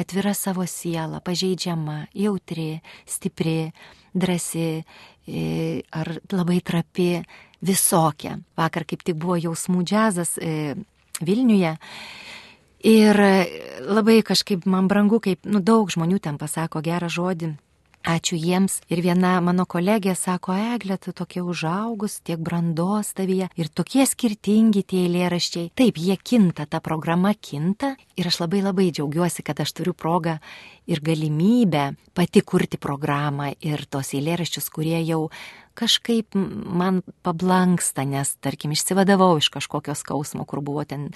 [0.00, 3.74] atvira savo siela, pažeidžiama, jautri, stipri,
[4.16, 4.84] drasi
[5.26, 7.22] ar labai trapi,
[7.62, 8.38] visokia.
[8.58, 10.74] Vakar kaip tik buvo jausmų džiazas e,
[11.22, 11.76] Vilniuje.
[12.82, 13.18] Ir
[13.86, 17.52] labai kažkaip man brangu, kaip nu, daug žmonių ten pasako gerą žodį
[18.02, 18.80] Ačiū jiems.
[18.90, 24.82] Ir viena mano kolegė sako, Eglė, tu tokia užaugus, tiek brandos tavyje ir tokie skirtingi
[24.82, 25.70] tie eilėraščiai.
[25.78, 30.40] Taip, jie kinta, ta programa kinta ir aš labai labai džiaugiuosi, kad aš turiu progą
[30.90, 35.28] ir galimybę pati kurti programą ir tos eilėraščius, kurie jau
[35.78, 41.10] kažkaip man pablanksta, nes, tarkim, išsivadavau iš kažkokio skausmo, kur buvo ten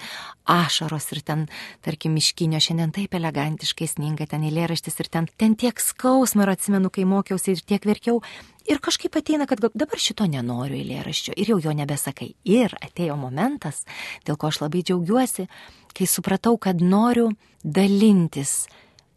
[0.49, 1.45] ašaros ir ten,
[1.85, 6.91] tarkim, miškinio šiandien taip elegantiškai sninga ten eilėraštis ir ten, ten tiek skausmo ir atsimenu,
[6.93, 8.21] kai mokiausi ir tiek verkiau.
[8.67, 12.33] Ir kažkaip ateina, kad dabar šito nenoriu eilėraščio ir jau jo nebesakai.
[12.43, 13.85] Ir atėjo momentas,
[14.27, 15.47] dėl ko aš labai džiaugiuosi,
[15.95, 17.29] kai supratau, kad noriu
[17.63, 18.65] dalintis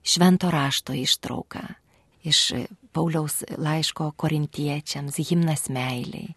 [0.07, 1.67] švento rašto ištrauką
[2.25, 2.41] iš
[2.93, 6.35] Pauliaus laiško korintiečiams, himnas meiliai.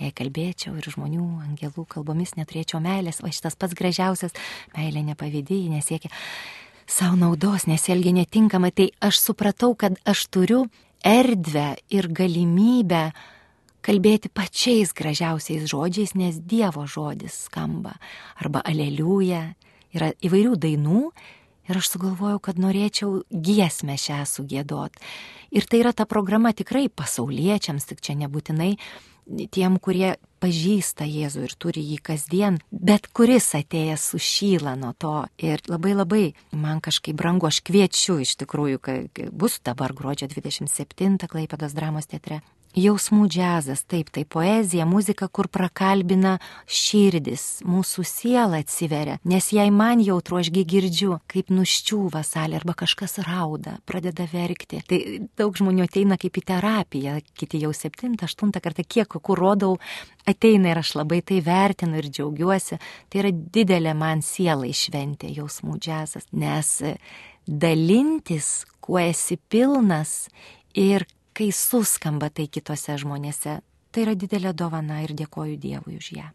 [0.00, 4.32] Jei kalbėčiau ir žmonių, angelų kalbomis neturėčiau meilės, o šitas pats gražiausias
[4.72, 6.08] meilė nepavydėjai, nesiekia
[6.88, 10.64] savo naudos, nesielgia netinkamai, tai aš supratau, kad aš turiu
[11.04, 13.10] erdvę ir galimybę
[13.84, 17.94] kalbėti pačiais gražiausiais žodžiais, nes Dievo žodis skamba.
[18.40, 19.54] Arba aleliuja,
[19.96, 21.04] yra įvairių dainų
[21.70, 24.96] Ir aš sugalvojau, kad norėčiau giesmę šią sugėdot.
[25.54, 28.74] Ir tai yra ta programa tikrai pasauliečiams, tik čia nebūtinai
[29.54, 35.14] tiem, kurie pažįsta Jėzų ir turi jį kasdien, bet kuris atėjęs sušyla nuo to.
[35.38, 36.24] Ir labai labai
[36.56, 42.40] man kažkaip brangu, aš kviečiu iš tikrųjų, kad bus dabar gruodžio 27 Klaipėdos dramos teatre.
[42.78, 46.36] Jausmų džiazas, taip, tai poezija, muzika, kur prakalbina
[46.70, 53.18] širdis, mūsų siela atsiveria, nes jei man jautru, ašgi girdžiu, kaip nuščiūva salė arba kažkas
[53.26, 54.84] rauda, pradeda verkti.
[54.86, 55.00] Tai
[55.40, 59.74] daug žmonių ateina kaip į terapiją, kiti jau septintą, aštuntą kartą, kiek kur rodau,
[60.30, 62.78] ateina ir aš labai tai vertinu ir džiaugiuosi.
[63.10, 66.76] Tai yra didelė man siela išventė jausmų džiazas, nes
[67.50, 70.28] dalintis, kuo esi pilnas
[70.78, 71.02] ir
[71.40, 76.28] kai suskamba tai kitose žmonėse, tai yra didelė dovana ir dėkoju Dievui už ją.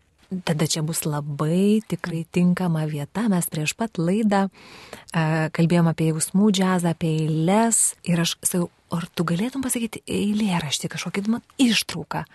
[0.43, 3.27] Tada čia bus labai tikrai tinkama vieta.
[3.29, 9.05] Mes prieš pat laidą uh, kalbėjom apie jausmų džiazą, apie eilės ir aš sakau, ar
[9.13, 12.25] tu galėtum pasakyti eilėraštį, kažkokį man ištrauką.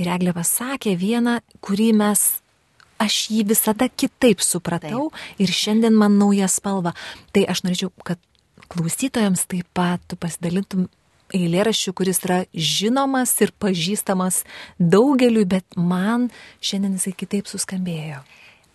[0.00, 2.26] Ir Eglė pasakė vieną, kurį mes,
[2.98, 5.22] aš jį visada kitaip supratau taip.
[5.38, 6.96] ir šiandien man nauja spalva.
[7.30, 8.18] Tai aš norėčiau, kad
[8.70, 10.88] klausytojams taip pat tu pasidalintum
[11.36, 14.42] eilėraščių, kuris yra žinomas ir pažįstamas
[14.78, 16.28] daugeliu, bet man
[16.60, 18.22] šiandien jisai kitaip suskambėjo.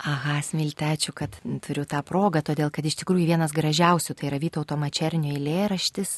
[0.04, 4.40] Aha, smilte, ačiū, kad turiu tą progą, todėl kad iš tikrųjų vienas gražiausių tai yra
[4.44, 6.18] Vytauto Mačernio eilėraštis.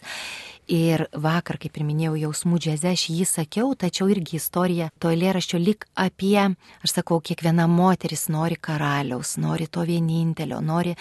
[0.73, 5.61] Ir vakar, kaip ir minėjau, jausmų džiaze aš jį sakiau, tačiau irgi istorija to eilėraščio
[5.61, 6.49] lik apie,
[6.83, 10.97] aš sakau, kiekviena moteris nori karaliaus, nori to vienintelio, nori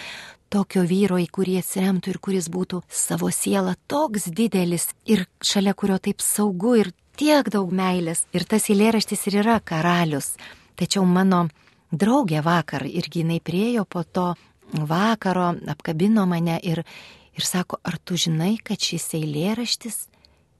[0.49, 5.97] tokio vyro, į kurį atsiremtų ir kuris būtų savo siela toks didelis ir šalia kurio
[5.99, 8.25] taip saugu ir tiek daug meilės.
[8.35, 10.35] Ir tas eilėraštis ir yra karalius.
[10.77, 11.47] Tačiau mano
[11.91, 14.33] draugė vakar irgi jinai priejo po to
[14.73, 16.83] vakaro, apkabino mane ir,
[17.33, 20.07] ir sako, ar tu žinai, kad šis eilėraštis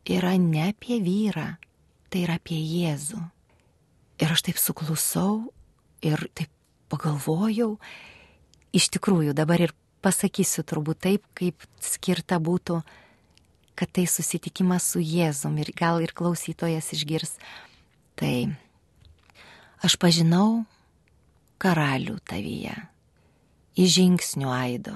[0.08, 1.58] yra ne apie vyrą,
[2.10, 3.19] tai yra apie Jėzų.
[4.23, 5.52] Ir aš taip suklusau
[6.02, 6.50] ir taip
[6.89, 7.76] pagalvojau
[8.78, 9.74] iš tikrųjų dabar ir
[10.06, 12.82] pasakysiu turbūt taip, kaip skirta būtų,
[13.78, 17.36] kad tai susitikimas su Jėzum ir gal ir klausytojas išgirs.
[18.18, 18.50] Tai
[19.86, 20.66] aš pažinau
[21.62, 22.76] karalių tavyje,
[23.78, 24.96] iš žingsnių aido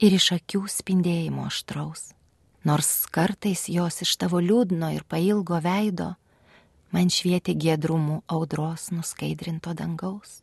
[0.00, 2.12] ir iš akių spindėjimo aštraus.
[2.66, 6.16] Nors kartais jos iš tavo liūdno ir pailgo veido
[6.90, 10.40] man švietė giedrumų audros nuskaidrinto dangaus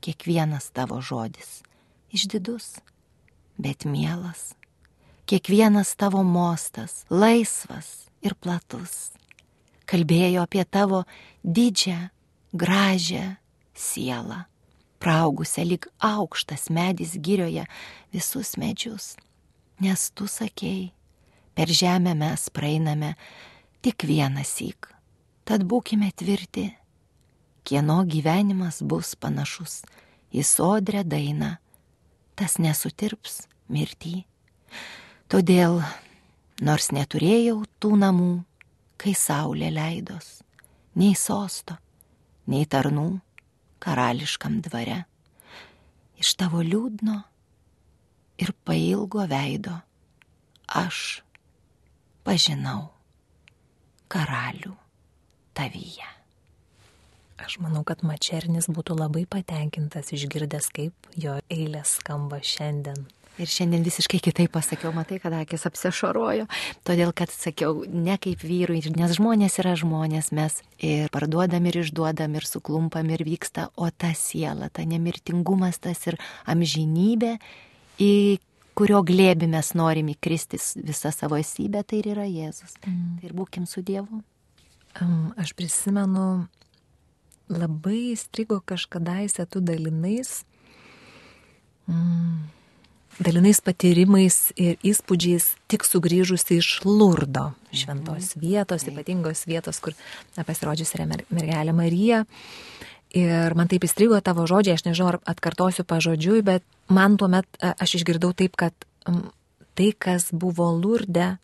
[0.00, 1.62] kiekvienas tavo žodis.
[2.12, 2.76] Išdidus,
[3.58, 4.54] bet mielas,
[5.26, 9.12] kiekvienas tavo mostas laisvas ir platus,
[9.90, 11.02] kalbėjo apie tavo
[11.42, 11.98] didžią,
[12.54, 13.36] gražią
[13.74, 14.44] sielą,
[15.02, 17.66] praugusią lyg aukštas medis girioje
[18.14, 19.16] visus medžius,
[19.82, 20.92] nes tu sakei,
[21.54, 23.14] per žemę mes praeiname
[23.82, 24.88] tik vieną syk,
[25.44, 26.70] tad būkime tvirti
[27.66, 29.80] kieno gyvenimas bus panašus
[30.30, 31.56] į sodrę dainą,
[32.38, 34.22] tas nesutirps mirtį.
[35.26, 35.80] Todėl,
[36.62, 38.32] nors neturėjau tų namų,
[39.00, 40.40] kai saulė leidos,
[40.94, 41.76] nei sosto,
[42.46, 43.08] nei tarnų
[43.82, 45.02] karališkam dvare,
[46.22, 47.18] iš tavo liūdno
[48.42, 49.74] ir pailgo veido
[50.66, 51.22] aš
[52.26, 52.90] pažinau
[54.12, 54.74] karalių
[55.56, 56.15] tavyje.
[57.36, 63.04] Aš manau, kad Mačernis būtų labai patenkintas išgirdęs, kaip jo eilės skamba šiandien.
[63.36, 66.46] Ir šiandien visiškai kitaip pasakiau, matai, kad akis apsišarojo,
[66.88, 72.38] todėl kad sakiau, ne kaip vyrui, nes žmonės yra žmonės, mes ir parduodam, ir išduodam,
[72.40, 76.16] ir suklumpam, ir vyksta, o ta siela, ta nemirtingumas, tas ir
[76.48, 77.34] amžinybė,
[78.00, 78.12] į
[78.76, 82.76] kurio glėbi mes norim įkristis visą savo esybę, tai ir yra Jėzus.
[82.86, 83.18] Mm.
[83.20, 84.22] Tai ir būkim su Dievu.
[85.36, 86.46] Aš prisimenu,
[87.52, 90.44] labai įstrigo kažkadaise tu dalinais.
[91.86, 92.56] Mm
[93.22, 98.42] dalinais patyrimais ir įspūdžiais tik sugrįžusi iš Lurdo šventos mhm.
[98.42, 99.96] vietos, ypatingos vietos, kur
[100.36, 102.24] pasirodžius yra mergelė Marija.
[103.16, 108.00] Ir man taip įstrigo tavo žodžiai, aš nežinau, ar atkartosiu pažodžiui, bet man tuomet aš
[108.00, 108.74] išgirdau taip, kad
[109.76, 111.36] tai, kas buvo Lurde,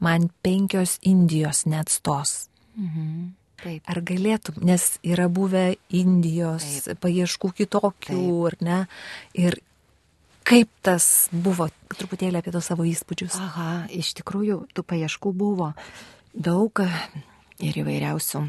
[0.00, 2.48] man penkios Indijos net stos.
[2.78, 3.39] Mhm.
[3.60, 3.82] Taip.
[3.90, 7.02] Ar galėtum, nes yra buvę Indijos Taip.
[7.04, 8.46] paieškų kitokių, Taip.
[8.50, 8.78] ar ne?
[9.36, 9.60] Ir
[10.50, 13.36] Kaip tas buvo, truputėlį apie tos savo įspūdžius?
[13.38, 15.68] Aha, iš tikrųjų, tų paieškų buvo
[16.34, 16.80] daug
[17.60, 18.40] ir įvairiausių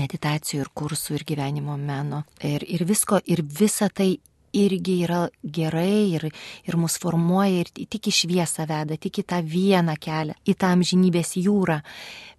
[0.00, 2.22] meditacijų ir kursų ir gyvenimo meno.
[2.46, 4.14] Ir, ir visko, ir visa tai
[4.56, 6.26] irgi yra gerai ir,
[6.66, 10.72] ir mus formuoja ir tik į šviesą veda, tik į tą vieną kelią, į tą
[10.76, 11.80] amžinybės jūrą.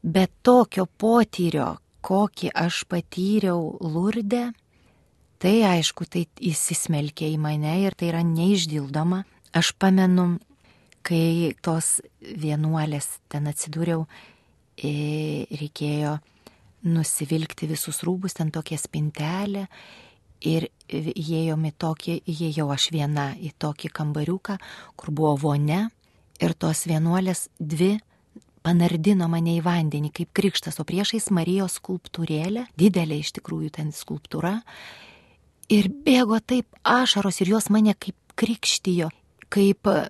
[0.01, 1.75] Bet tokio potyrio,
[2.05, 4.49] kokį aš patyriau Lurde,
[5.41, 9.23] Tai aišku, tai įsismelkė į mane ir tai yra neišdildoma.
[9.57, 10.35] Aš pamenu,
[11.01, 14.03] kai tos vienuolės ten atsidūriau,
[14.77, 14.91] e,
[15.49, 16.19] reikėjo
[16.93, 19.65] nusivilkti visus rūbus, ten tokia spintelė
[20.45, 24.59] ir įėjom į tokį, įėjau aš viena į tokį kambariuką,
[24.93, 25.87] kur buvo vonia
[26.37, 27.95] ir tos vienuolės dvi
[28.61, 34.59] panardino mane į vandenį kaip krikštas, o priešais Marijos skulptūrėlė, didelė iš tikrųjų ten skulptūra,
[35.71, 39.07] Ir bėgo taip ašaros ir jos mane kaip krikštijo,
[39.51, 40.01] kaip e,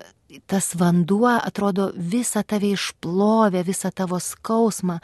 [0.50, 4.98] tas vanduo atrodo visą tave išplovė, visą tavo skausmą,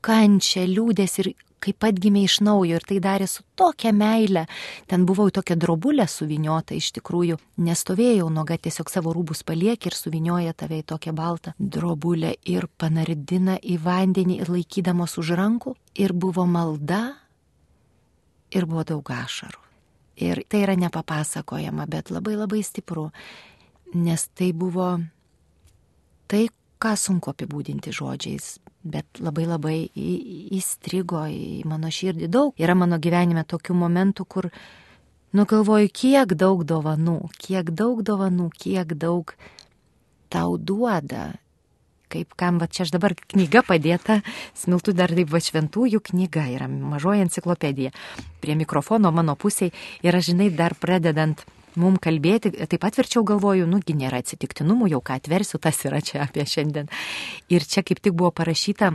[0.00, 1.32] kančią, liūdės ir
[1.62, 4.46] kaip atgimė iš naujo ir tai darė su tokia meile.
[4.90, 10.54] Ten buvau tokia drobulė suviniota iš tikrųjų, nestovėjau nuoga, tiesiog savo rūbus paliek ir suvinioja
[10.56, 15.74] tave į tokią baltą drobulę ir panardina į vandenį ir laikydamos už rankų.
[15.98, 17.02] Ir buvo malda
[18.54, 19.64] ir buvo daug ašarų.
[20.18, 23.08] Ir tai yra nepapasakojama, bet labai labai stipru,
[23.94, 24.96] nes tai buvo
[26.28, 26.48] tai,
[26.82, 28.56] ką sunku apibūdinti žodžiais,
[28.92, 29.76] bet labai labai
[30.58, 32.28] įstrigo į mano širdį.
[32.32, 34.50] Daug yra mano gyvenime tokių momentų, kur,
[35.32, 39.34] nu galvoju, kiek daug dovanų, kiek daug dovanų, kiek daug
[40.32, 41.34] tau duoda
[42.08, 44.22] kaip kam, va čia aš dabar knyga padėta,
[44.56, 47.92] smiltų dar taip va šventųjų knyga yra mažoji enciklopedija
[48.40, 49.74] prie mikrofono mano pusėje
[50.06, 51.44] ir aš žinai dar pradedant
[51.76, 56.22] mum kalbėti, taip pat verčiau galvoju, nugi nėra atsitiktinumų, jau ką atversiu, tas yra čia
[56.24, 56.88] apie šiandien.
[57.52, 58.94] Ir čia kaip tik buvo parašyta,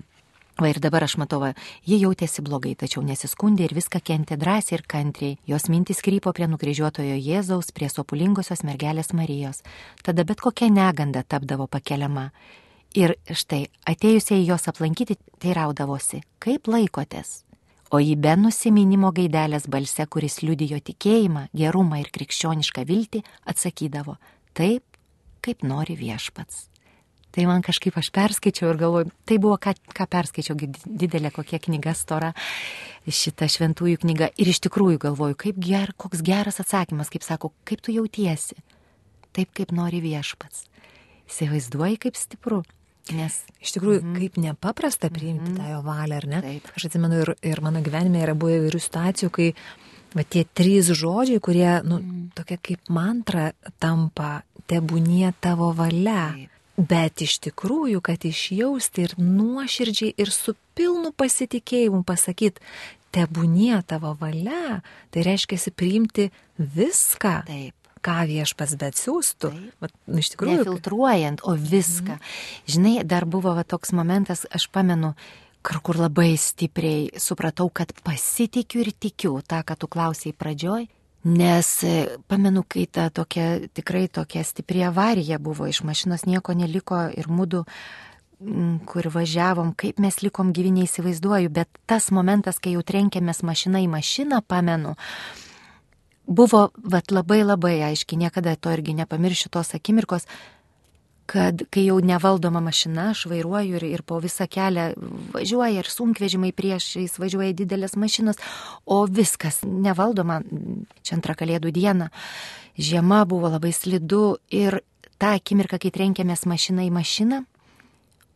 [0.61, 4.75] Va ir dabar aš matau, va, ji jautėsi blogai, tačiau nesiskundė ir viską kentė drąsiai
[4.77, 5.37] ir kantriai.
[5.49, 9.63] Jos mintis krypo prie nukryžiuotojo Jėzaus, prie sopulingosios mergelės Marijos.
[10.05, 12.27] Tada bet kokia neganda tapdavo pakeliama.
[12.93, 17.39] Ir štai atėjusieji jos aplankyti teiraudavosi, kaip laikotės.
[17.93, 23.21] O į be nusiminimo gaidelės balse, kuris liudijo tikėjimą, gerumą ir krikščionišką viltį,
[23.53, 24.15] atsakydavo,
[24.57, 24.81] taip,
[25.45, 26.71] kaip nori viešpats.
[27.33, 31.93] Tai man kažkaip aš perskaičiau ir galvoju, tai buvo, ką, ką perskaičiau, didelė kokia knyga
[31.97, 32.29] stora,
[33.05, 34.29] šita šventųjų knyga.
[34.37, 38.57] Ir iš tikrųjų galvoju, kaip ger, koks geras atsakymas, kaip sako, kaip tu jautiesi.
[39.33, 40.67] Taip, kaip nori viešpats.
[41.29, 42.61] Įsivaizduoji, kaip stipru.
[43.11, 44.19] Nes iš tikrųjų, mm -hmm.
[44.19, 45.59] kaip nepaprasta priimti mm -hmm.
[45.59, 46.41] tą jo valią, ar ne?
[46.41, 46.67] Taip.
[46.75, 49.53] Aš atsimenu ir, ir mano gyvenime yra buvę įvairių situacijų, kai
[50.15, 52.31] va, tie trys žodžiai, kurie, nu, mm.
[52.35, 56.31] tokia kaip mantra tampa, tebūnie tavo valia.
[56.33, 56.49] Taip.
[56.77, 62.61] Bet iš tikrųjų, kad išjausti ir nuoširdžiai ir su pilnu pasitikėjimu pasakyti,
[63.11, 67.43] tebūnie tavo valia, tai reiškia priimti viską.
[67.45, 69.51] Taip ką viešpas bet siūstų.
[69.83, 70.59] Vat, nu, iš tikrųjų.
[70.61, 72.17] Nefiltruojant, o viską.
[72.17, 72.33] Mhm.
[72.75, 75.13] Žinai, dar buvo va, toks momentas, aš pamenu,
[75.63, 80.89] kur labai stipriai supratau, kad pasitikiu ir tikiu tą, ką tu klausiai pradžioj.
[81.23, 87.05] Nes e, pamenu, kai ta tokia, tikrai tokia stipri avarija buvo, iš mašinos nieko neliko
[87.15, 87.63] ir mūdu
[88.89, 93.89] kur važiavom, kaip mes likom gyvi, neįsivaizduoju, bet tas momentas, kai jau trenkėmės mašiną į
[93.93, 94.95] mašiną, pamenu,
[96.27, 100.27] buvo vat, labai labai aiškiai, niekada to irgi nepamiršiu tos akimirkos,
[101.25, 104.89] kad kai jau nevaldoma mašina, aš vairuoju ir, ir po visą kelią
[105.33, 108.41] važiuoja ir sunkvežimai priešais, važiuoja didelės mašinos,
[108.85, 110.41] o viskas nevaldoma,
[111.03, 112.09] čia antrą kalėdų dieną,
[112.77, 114.81] žiema buvo labai slidu ir
[115.21, 117.43] tą akimirką, kai trenkėmės mašiną į mašiną,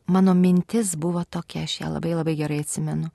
[0.07, 3.11] mano mintis buvo tokia, aš ją labai labai gerai atsimenu,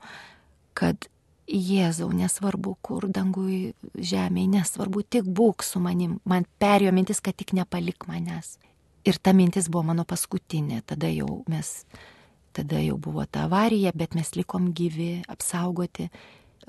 [0.76, 1.08] kad
[1.50, 6.20] Jėzau, nesvarbu kur, dangui, žemėje, nesvarbu, tik būk su manim.
[6.24, 8.58] Man perėjo mintis, kad tik nepalik manęs.
[9.02, 11.72] Ir ta mintis buvo mano paskutinė, tada jau mes,
[12.54, 16.08] tada jau buvo ta avarija, bet mes likom gyvi, apsaugoti.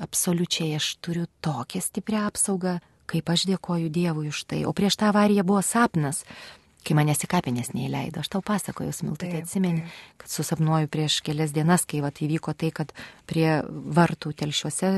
[0.02, 4.64] Absoliučiai aš turiu tokią stiprią apsaugą, kaip aš dėkoju Dievui už tai.
[4.66, 6.24] O prieš tą avariją buvo sapnas
[6.86, 8.24] kai manęs į kapinės neįleido.
[8.24, 9.86] Aš tau pasakojau, Smiltai, tai atsimeni,
[10.22, 12.94] kad susapnuoju prieš kelias dienas, kai vat, įvyko tai, kad
[13.30, 14.92] prie vartų telšiuose,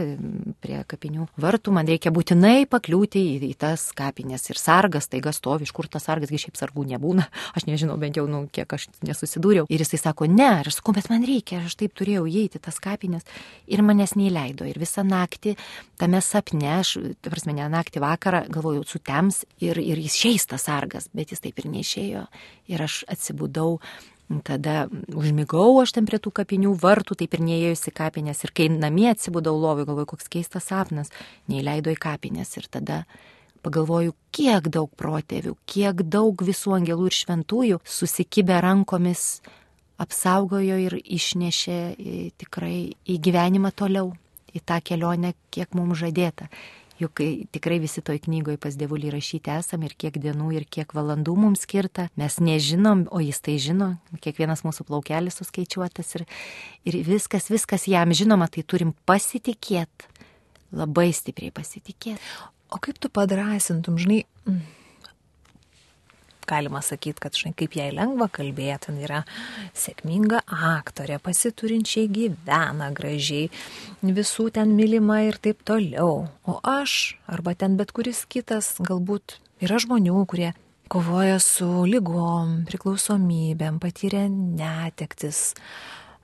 [0.64, 4.48] prie kapinių vartų man reikia būtinai pakliūti į, į tas kapinės.
[4.52, 7.28] Ir sargas taiga stovi, iš kur tas sargas, gi šiaip sargų nebūna.
[7.58, 9.68] Aš nežinau, bent jau, nu, kiek aš nesusidūriau.
[9.70, 13.28] Ir jisai sako, ne, aš sakau, bet man reikia, aš taip turėjau įeiti tas kapinės.
[13.72, 14.68] Ir manęs neįleido.
[14.70, 15.56] Ir visą naktį
[16.02, 21.10] tame sapne, aš, prasme, ne naktį vakarą, galvojau, sutems ir, ir jis šiais tas sargas,
[21.16, 22.26] bet jis taip ir neišėjo
[22.71, 23.80] ir aš atsibudau.
[24.41, 28.41] Tada užmigau aš ten prie tų kapinių vartų, taip ir neėjusi kapinės.
[28.47, 31.13] Ir kai namie atsibudau lovui, galvoju, koks keistas sapnas,
[31.51, 32.55] neįleido į kapinės.
[32.57, 33.03] Ir tada
[33.65, 39.43] pagalvoju, kiek daug protėvių, kiek daug visų angelų ir šventųjų susikibę rankomis
[40.01, 41.80] apsaugojo ir išnešė
[42.41, 44.11] tikrai į gyvenimą toliau,
[44.55, 46.49] į tą kelionę, kiek mums žadėta.
[46.96, 47.20] Juk
[47.52, 51.66] tikrai visi toj knygoje pas dievulį rašyti esam ir kiek dienų ir kiek valandų mums
[51.68, 52.08] skirta.
[52.16, 53.89] Mes nežinom, o jis tai žino,
[54.24, 56.24] kiekvienas mūsų plaukelis suskaičiuotas ir,
[56.88, 60.08] ir viskas, viskas jam žinoma, tai turim pasitikėti,
[60.72, 62.24] labai stipriai pasitikėti.
[62.72, 64.24] O kaip tu padrasintum, žinai,
[66.50, 69.24] galima sakyti, kad štai kaip jai lengva kalbėti, yra
[69.78, 73.50] sėkminga aktorė, pasiturinčiai gyvena gražiai,
[74.06, 76.28] visų ten mylima ir taip toliau.
[76.46, 80.54] O aš, arba ten bet kuris kitas, galbūt yra žmonių, kurie
[80.91, 85.56] kovoja su lygom, priklausomybėm, patyrė netektis,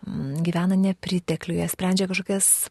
[0.05, 2.69] gyvena nepritekliuje, sprendžia kažkokias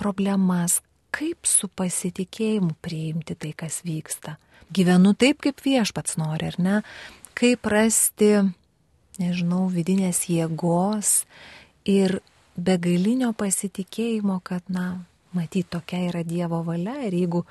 [0.00, 0.80] problemas.
[1.16, 4.36] Kaip su pasitikėjimu priimti tai, kas vyksta?
[4.72, 6.76] gyvenu taip, kaip viešpats nori, ar ne?
[7.36, 8.32] Kaip rasti,
[9.20, 11.24] nežinau, vidinės jėgos
[11.88, 12.20] ir
[12.56, 15.04] begalinio pasitikėjimo, kad, na,
[15.36, 17.44] matyt, tokia yra Dievo valia ir jeigu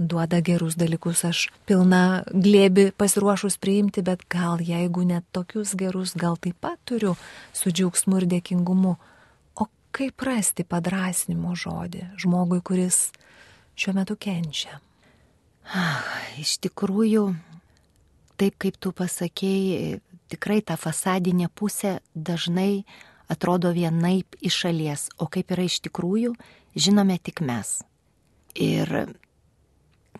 [0.00, 6.40] duoda gerus dalykus, aš pilna glėbi pasiruošus priimti, bet gal jeigu net tokius gerus, gal
[6.40, 7.18] taip pat turiu
[7.52, 8.96] su džiaugsmu ir dėkingumu.
[9.90, 13.08] Kaip rasti padrasinimo žodį žmogui, kuris
[13.74, 14.78] šiuo metu kenčia?
[15.70, 16.06] Ah,
[16.38, 17.24] iš tikrųjų,
[18.40, 22.84] taip kaip tu pasakėjai, tikrai ta fasadinė pusė dažnai
[23.30, 26.34] atrodo vienaip iš šalies, o kaip yra iš tikrųjų,
[26.74, 27.80] žinome tik mes.
[28.58, 28.90] Ir,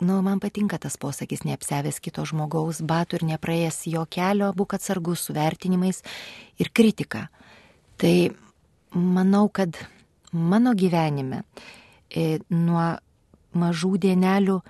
[0.03, 5.27] nu, man patinka tas posakis, neapsevęs kito žmogaus batų ir nepraėjęs jo kelio, būk atsargus
[5.27, 6.03] su vertinimais
[6.63, 7.27] ir kritika.
[7.99, 8.15] Tai
[8.95, 9.77] manau, kad
[10.33, 11.43] mano gyvenime
[12.11, 12.99] e, nuo
[13.57, 14.61] mažų dienelių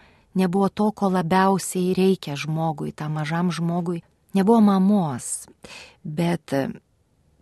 [0.40, 4.02] nebuvo to, ko labiausiai reikia žmogui, tam mažam žmogui.
[4.34, 5.48] Nebuvo mamos,
[6.04, 6.68] bet e,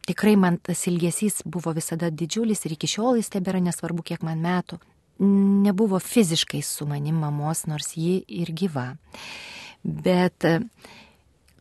[0.09, 4.41] tikrai man tas ilgesys buvo visada didžiulis ir iki šiol jis tebėra nesvarbu, kiek man
[4.45, 4.81] metų.
[5.19, 8.93] Nebuvo fiziškai su manim mamos, nors ji ir gyva.
[9.83, 10.61] Bet e,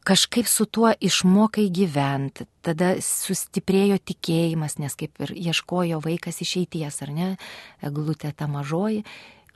[0.08, 7.12] kažkaip su tuo išmokai gyventi, tada sustiprėjo tikėjimas, nes kaip ir ieškojo vaikas išeities, ar
[7.12, 7.28] ne,
[7.84, 9.04] eglutė ta mažoji,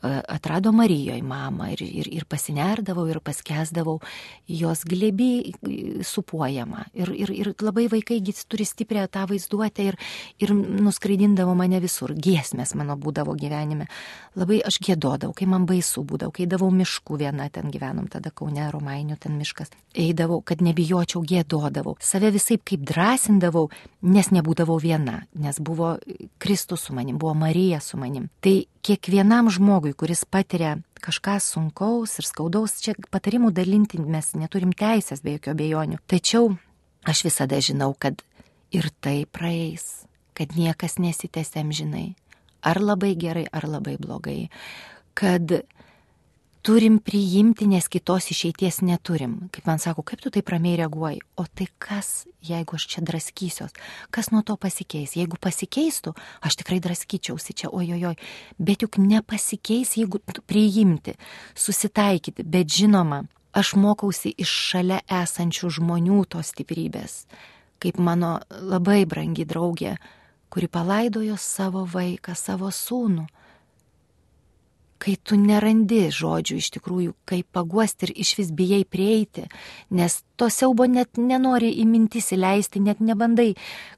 [0.01, 3.99] atrado Marijoje mamą ir, ir, ir pasinerdavau ir paskesdavau
[4.47, 5.53] jos glebi
[6.03, 6.87] supuojama.
[6.97, 9.97] Ir, ir, ir labai vaikai turi stiprią tą vaizduotę ir,
[10.39, 12.13] ir nuskraidindavo mane visur.
[12.15, 13.87] Giesmės mano būdavo gyvenime.
[14.35, 18.65] Labai aš gėdodavau, kai man baisu būdavo, kai davau miškų viena, ten gyvenom tada Kaune,
[18.71, 19.73] Romainių, ten miškas.
[19.93, 21.97] Eidavau, kad nebijočiau, gėdodavau.
[22.01, 23.67] Save visai kaip drąsindavau,
[24.01, 25.97] nes nebūdavau viena, nes buvo
[26.41, 28.29] Kristus su manim, buvo Marija su manim.
[28.41, 35.23] Tai kiekvienam žmogui, kuris patiria kažką sunkaus ir skaudaus, čia patarimų dalinti mes neturim teisės
[35.25, 36.03] be jokių abejonių.
[36.09, 36.53] Tačiau
[37.09, 38.21] aš visada žinau, kad
[38.71, 40.01] ir tai praeis
[40.33, 42.15] kad niekas nesitęsiam žinai.
[42.61, 44.49] Ar labai gerai, ar labai blogai.
[45.13, 45.63] Kad
[46.61, 49.49] turim priimti, nes kitos išeities neturim.
[49.53, 51.21] Kaip man sako, kaip tu taip ramiai reaguoji?
[51.41, 53.73] O tai kas, jeigu aš čia draskysiuos?
[54.13, 55.15] Kas nuo to pasikeis?
[55.17, 56.13] Jeigu pasikeistų,
[56.45, 58.17] aš tikrai draskyčiausi čia, ojojoj.
[58.61, 61.17] Bet juk nepasikeis, jeigu priimti,
[61.57, 62.45] susitaikyti.
[62.45, 63.23] Bet žinoma,
[63.57, 67.25] aš mokausi iš šalia esančių žmonių tos stiprybės.
[67.81, 69.95] Kaip mano labai brangi draugė,
[70.53, 73.25] kuri palaidojo savo vaiką, savo sūnų
[75.01, 79.47] kai tu nerandi žodžių iš tikrųjų, kaip paguosti ir iš vis bijai prieiti,
[79.97, 83.55] nes to siaubo net nenori į mintis įleisti, net nebandai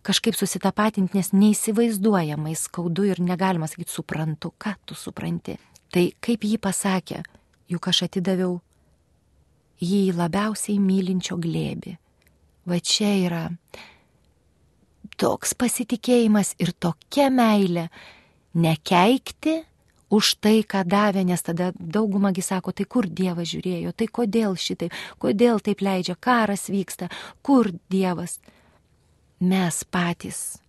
[0.08, 5.58] kažkaip susitapatinti, nes neįsivaizduojamai skaudu ir negalima sakyti, suprantu, ką tu supranti.
[5.94, 7.20] Tai kaip jį pasakė,
[7.70, 8.58] juk aš atidaviau
[9.84, 11.98] jį į labiausiai mylinčio glėbi.
[12.64, 13.44] Va čia yra
[15.20, 17.90] toks pasitikėjimas ir tokia meilė
[18.56, 19.60] nekeikti,
[20.14, 24.92] už tai, ką davė, nes tada daugumagi sako, tai kur Dievas žiūrėjo, tai kodėl šitai,
[25.22, 27.10] kodėl taip leidžia, karas vyksta,
[27.42, 28.38] kur Dievas.
[29.44, 30.62] Mes patys,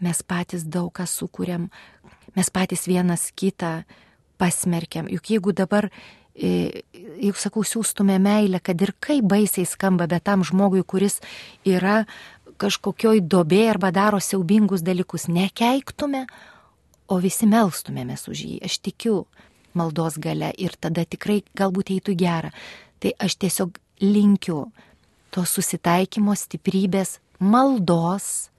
[0.00, 1.68] mes patys daug ką sukūrėm,
[2.36, 3.82] mes patys vienas kitą
[4.40, 5.10] pasmerkiam.
[5.10, 5.90] Juk jeigu dabar,
[6.34, 6.82] e,
[7.20, 11.20] juk sakau, siūstume meilę, kad ir kaip baisiai skamba, bet tam žmogui, kuris
[11.66, 12.04] yra
[12.62, 16.26] kažkokioj dobė arba daro siaubingus dalykus, nekeiktume,
[17.08, 18.56] o visi melstumėmės už jį.
[18.66, 19.24] Aš tikiu
[19.78, 22.52] maldos gale ir tada tikrai galbūt eitų gerą.
[23.02, 24.66] Tai aš tiesiog linkiu
[25.32, 28.50] to susitaikymo stiprybės maldos,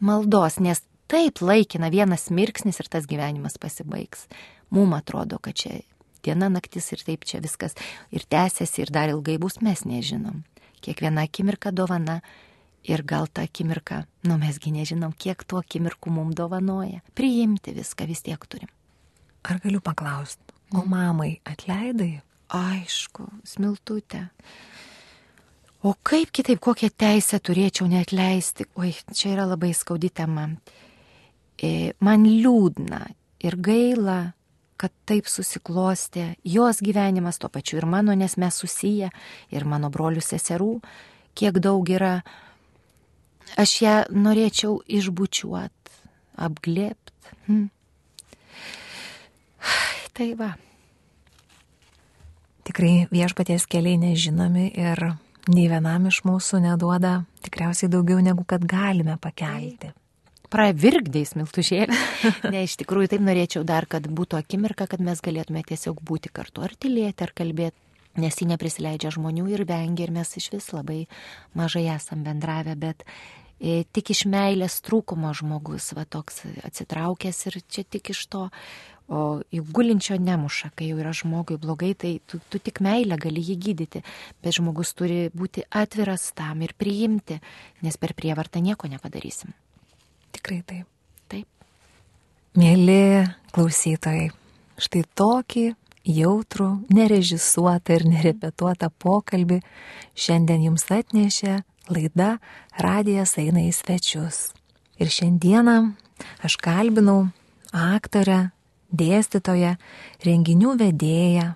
[0.00, 4.26] maldos, nes taip laikina vienas mirksnis ir tas gyvenimas pasibaigs.
[4.70, 5.80] Mums atrodo, kad čia
[6.24, 7.76] diena naktis ir taip čia viskas
[8.12, 10.44] ir tęsiasi ir dar ilgai bus, mes nežinom.
[10.84, 12.20] Kiekviena akimirka dovana
[12.86, 17.02] Ir gal tą akimirką, nu mesgi nežinom, kiek tuo akimirku mums dovanoja.
[17.18, 18.70] Priimti viską vis tiek turim.
[19.44, 22.20] Ar galiu paklausti, o mamai atleidai?
[22.54, 24.28] Aišku, smiltutė.
[25.84, 28.66] O kaip kitaip, kokią teisę turėčiau neatleisti?
[28.80, 30.48] Oi, čia yra labai skaudi tema.
[31.60, 33.04] E, man liūdna
[33.44, 34.32] ir gaila,
[34.78, 39.10] kad taip susiklostė jos gyvenimas, tuo pačiu ir mano, nes mes susiję,
[39.50, 40.72] ir mano brolių seserų,
[41.38, 42.20] kiek daug yra
[43.56, 45.92] Aš ją norėčiau išbučiuot,
[46.36, 47.12] apglėpt.
[47.48, 47.68] Hm.
[50.18, 50.50] Tai va.
[52.68, 55.00] Tikrai viešpaties keliai nežinomi ir
[55.48, 59.94] nei vienam iš mūsų neduoda tikriausiai daugiau negu kad galime pakelti.
[60.52, 61.98] Pravirkdėjai smiltušėlį.
[62.52, 66.64] ne, iš tikrųjų taip norėčiau dar, kad būtų akimirka, kad mes galėtume tiesiog būti kartu
[66.64, 67.76] ar tylėti, ar kalbėti,
[68.18, 71.06] nes ji neprisileidžia žmonių ir vengia ir mes iš vis labai
[71.58, 77.86] mažai esam bendravę, bet e, tik iš meilės trūkumo žmogus, va toks atsitraukęs ir čia
[77.86, 78.48] tik iš to,
[79.08, 83.40] o juk gulinčio nemuša, kai jau yra žmogui blogai, tai tu, tu tik meilę gali
[83.40, 84.02] jį gydyti,
[84.44, 87.40] bet žmogus turi būti atviras tam ir priimti,
[87.84, 89.54] nes per prievartą nieko nepadarysim.
[90.36, 90.84] Tikrai taip.
[91.32, 91.48] Taip.
[92.60, 93.24] Mėly
[93.56, 94.28] klausytojai,
[94.76, 95.66] štai tokį
[96.08, 99.60] jautrų, nerežisuotą ir nerepetuotą pokalbį
[100.18, 101.60] šiandien jums atnešė
[101.92, 102.36] laida
[102.78, 104.52] Radijas eina į svečius.
[104.98, 105.76] Ir šiandieną
[106.44, 107.28] aš kalbinau
[107.72, 108.50] aktorę,
[108.90, 109.76] dėstytoją,
[110.24, 111.52] renginių vedėją,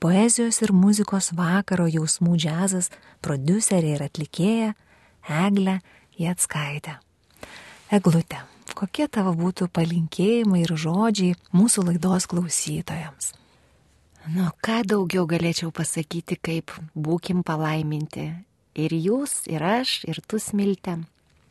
[0.00, 4.74] poezijos ir muzikos vakaro jausmų džiazas, producerė ir atlikėja
[5.28, 5.80] Eglę
[6.18, 6.98] Jatskaitę.
[7.92, 8.40] Eglutė,
[8.78, 13.34] kokie tavo būtų palinkėjimai ir žodžiai mūsų laidos klausytojams?
[14.34, 18.28] Nu, ką daugiau galėčiau pasakyti, kaip būkim palaiminti
[18.78, 21.00] Ir jūs, ir aš, ir tu smiltė.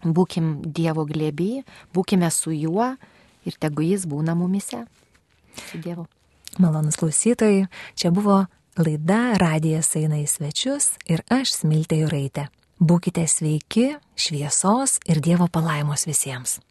[0.05, 2.93] Būkim Dievo glėby, būkime su juo
[3.43, 4.85] ir tegu jis būna mumise.
[5.67, 6.05] Su Dievu.
[6.61, 7.65] Malonus klausytojai,
[7.99, 8.45] čia buvo
[8.79, 12.47] laida Radijas eina į svečius ir aš smiltė Juraitė.
[12.79, 16.61] Būkite sveiki, šviesos ir Dievo palaimos visiems.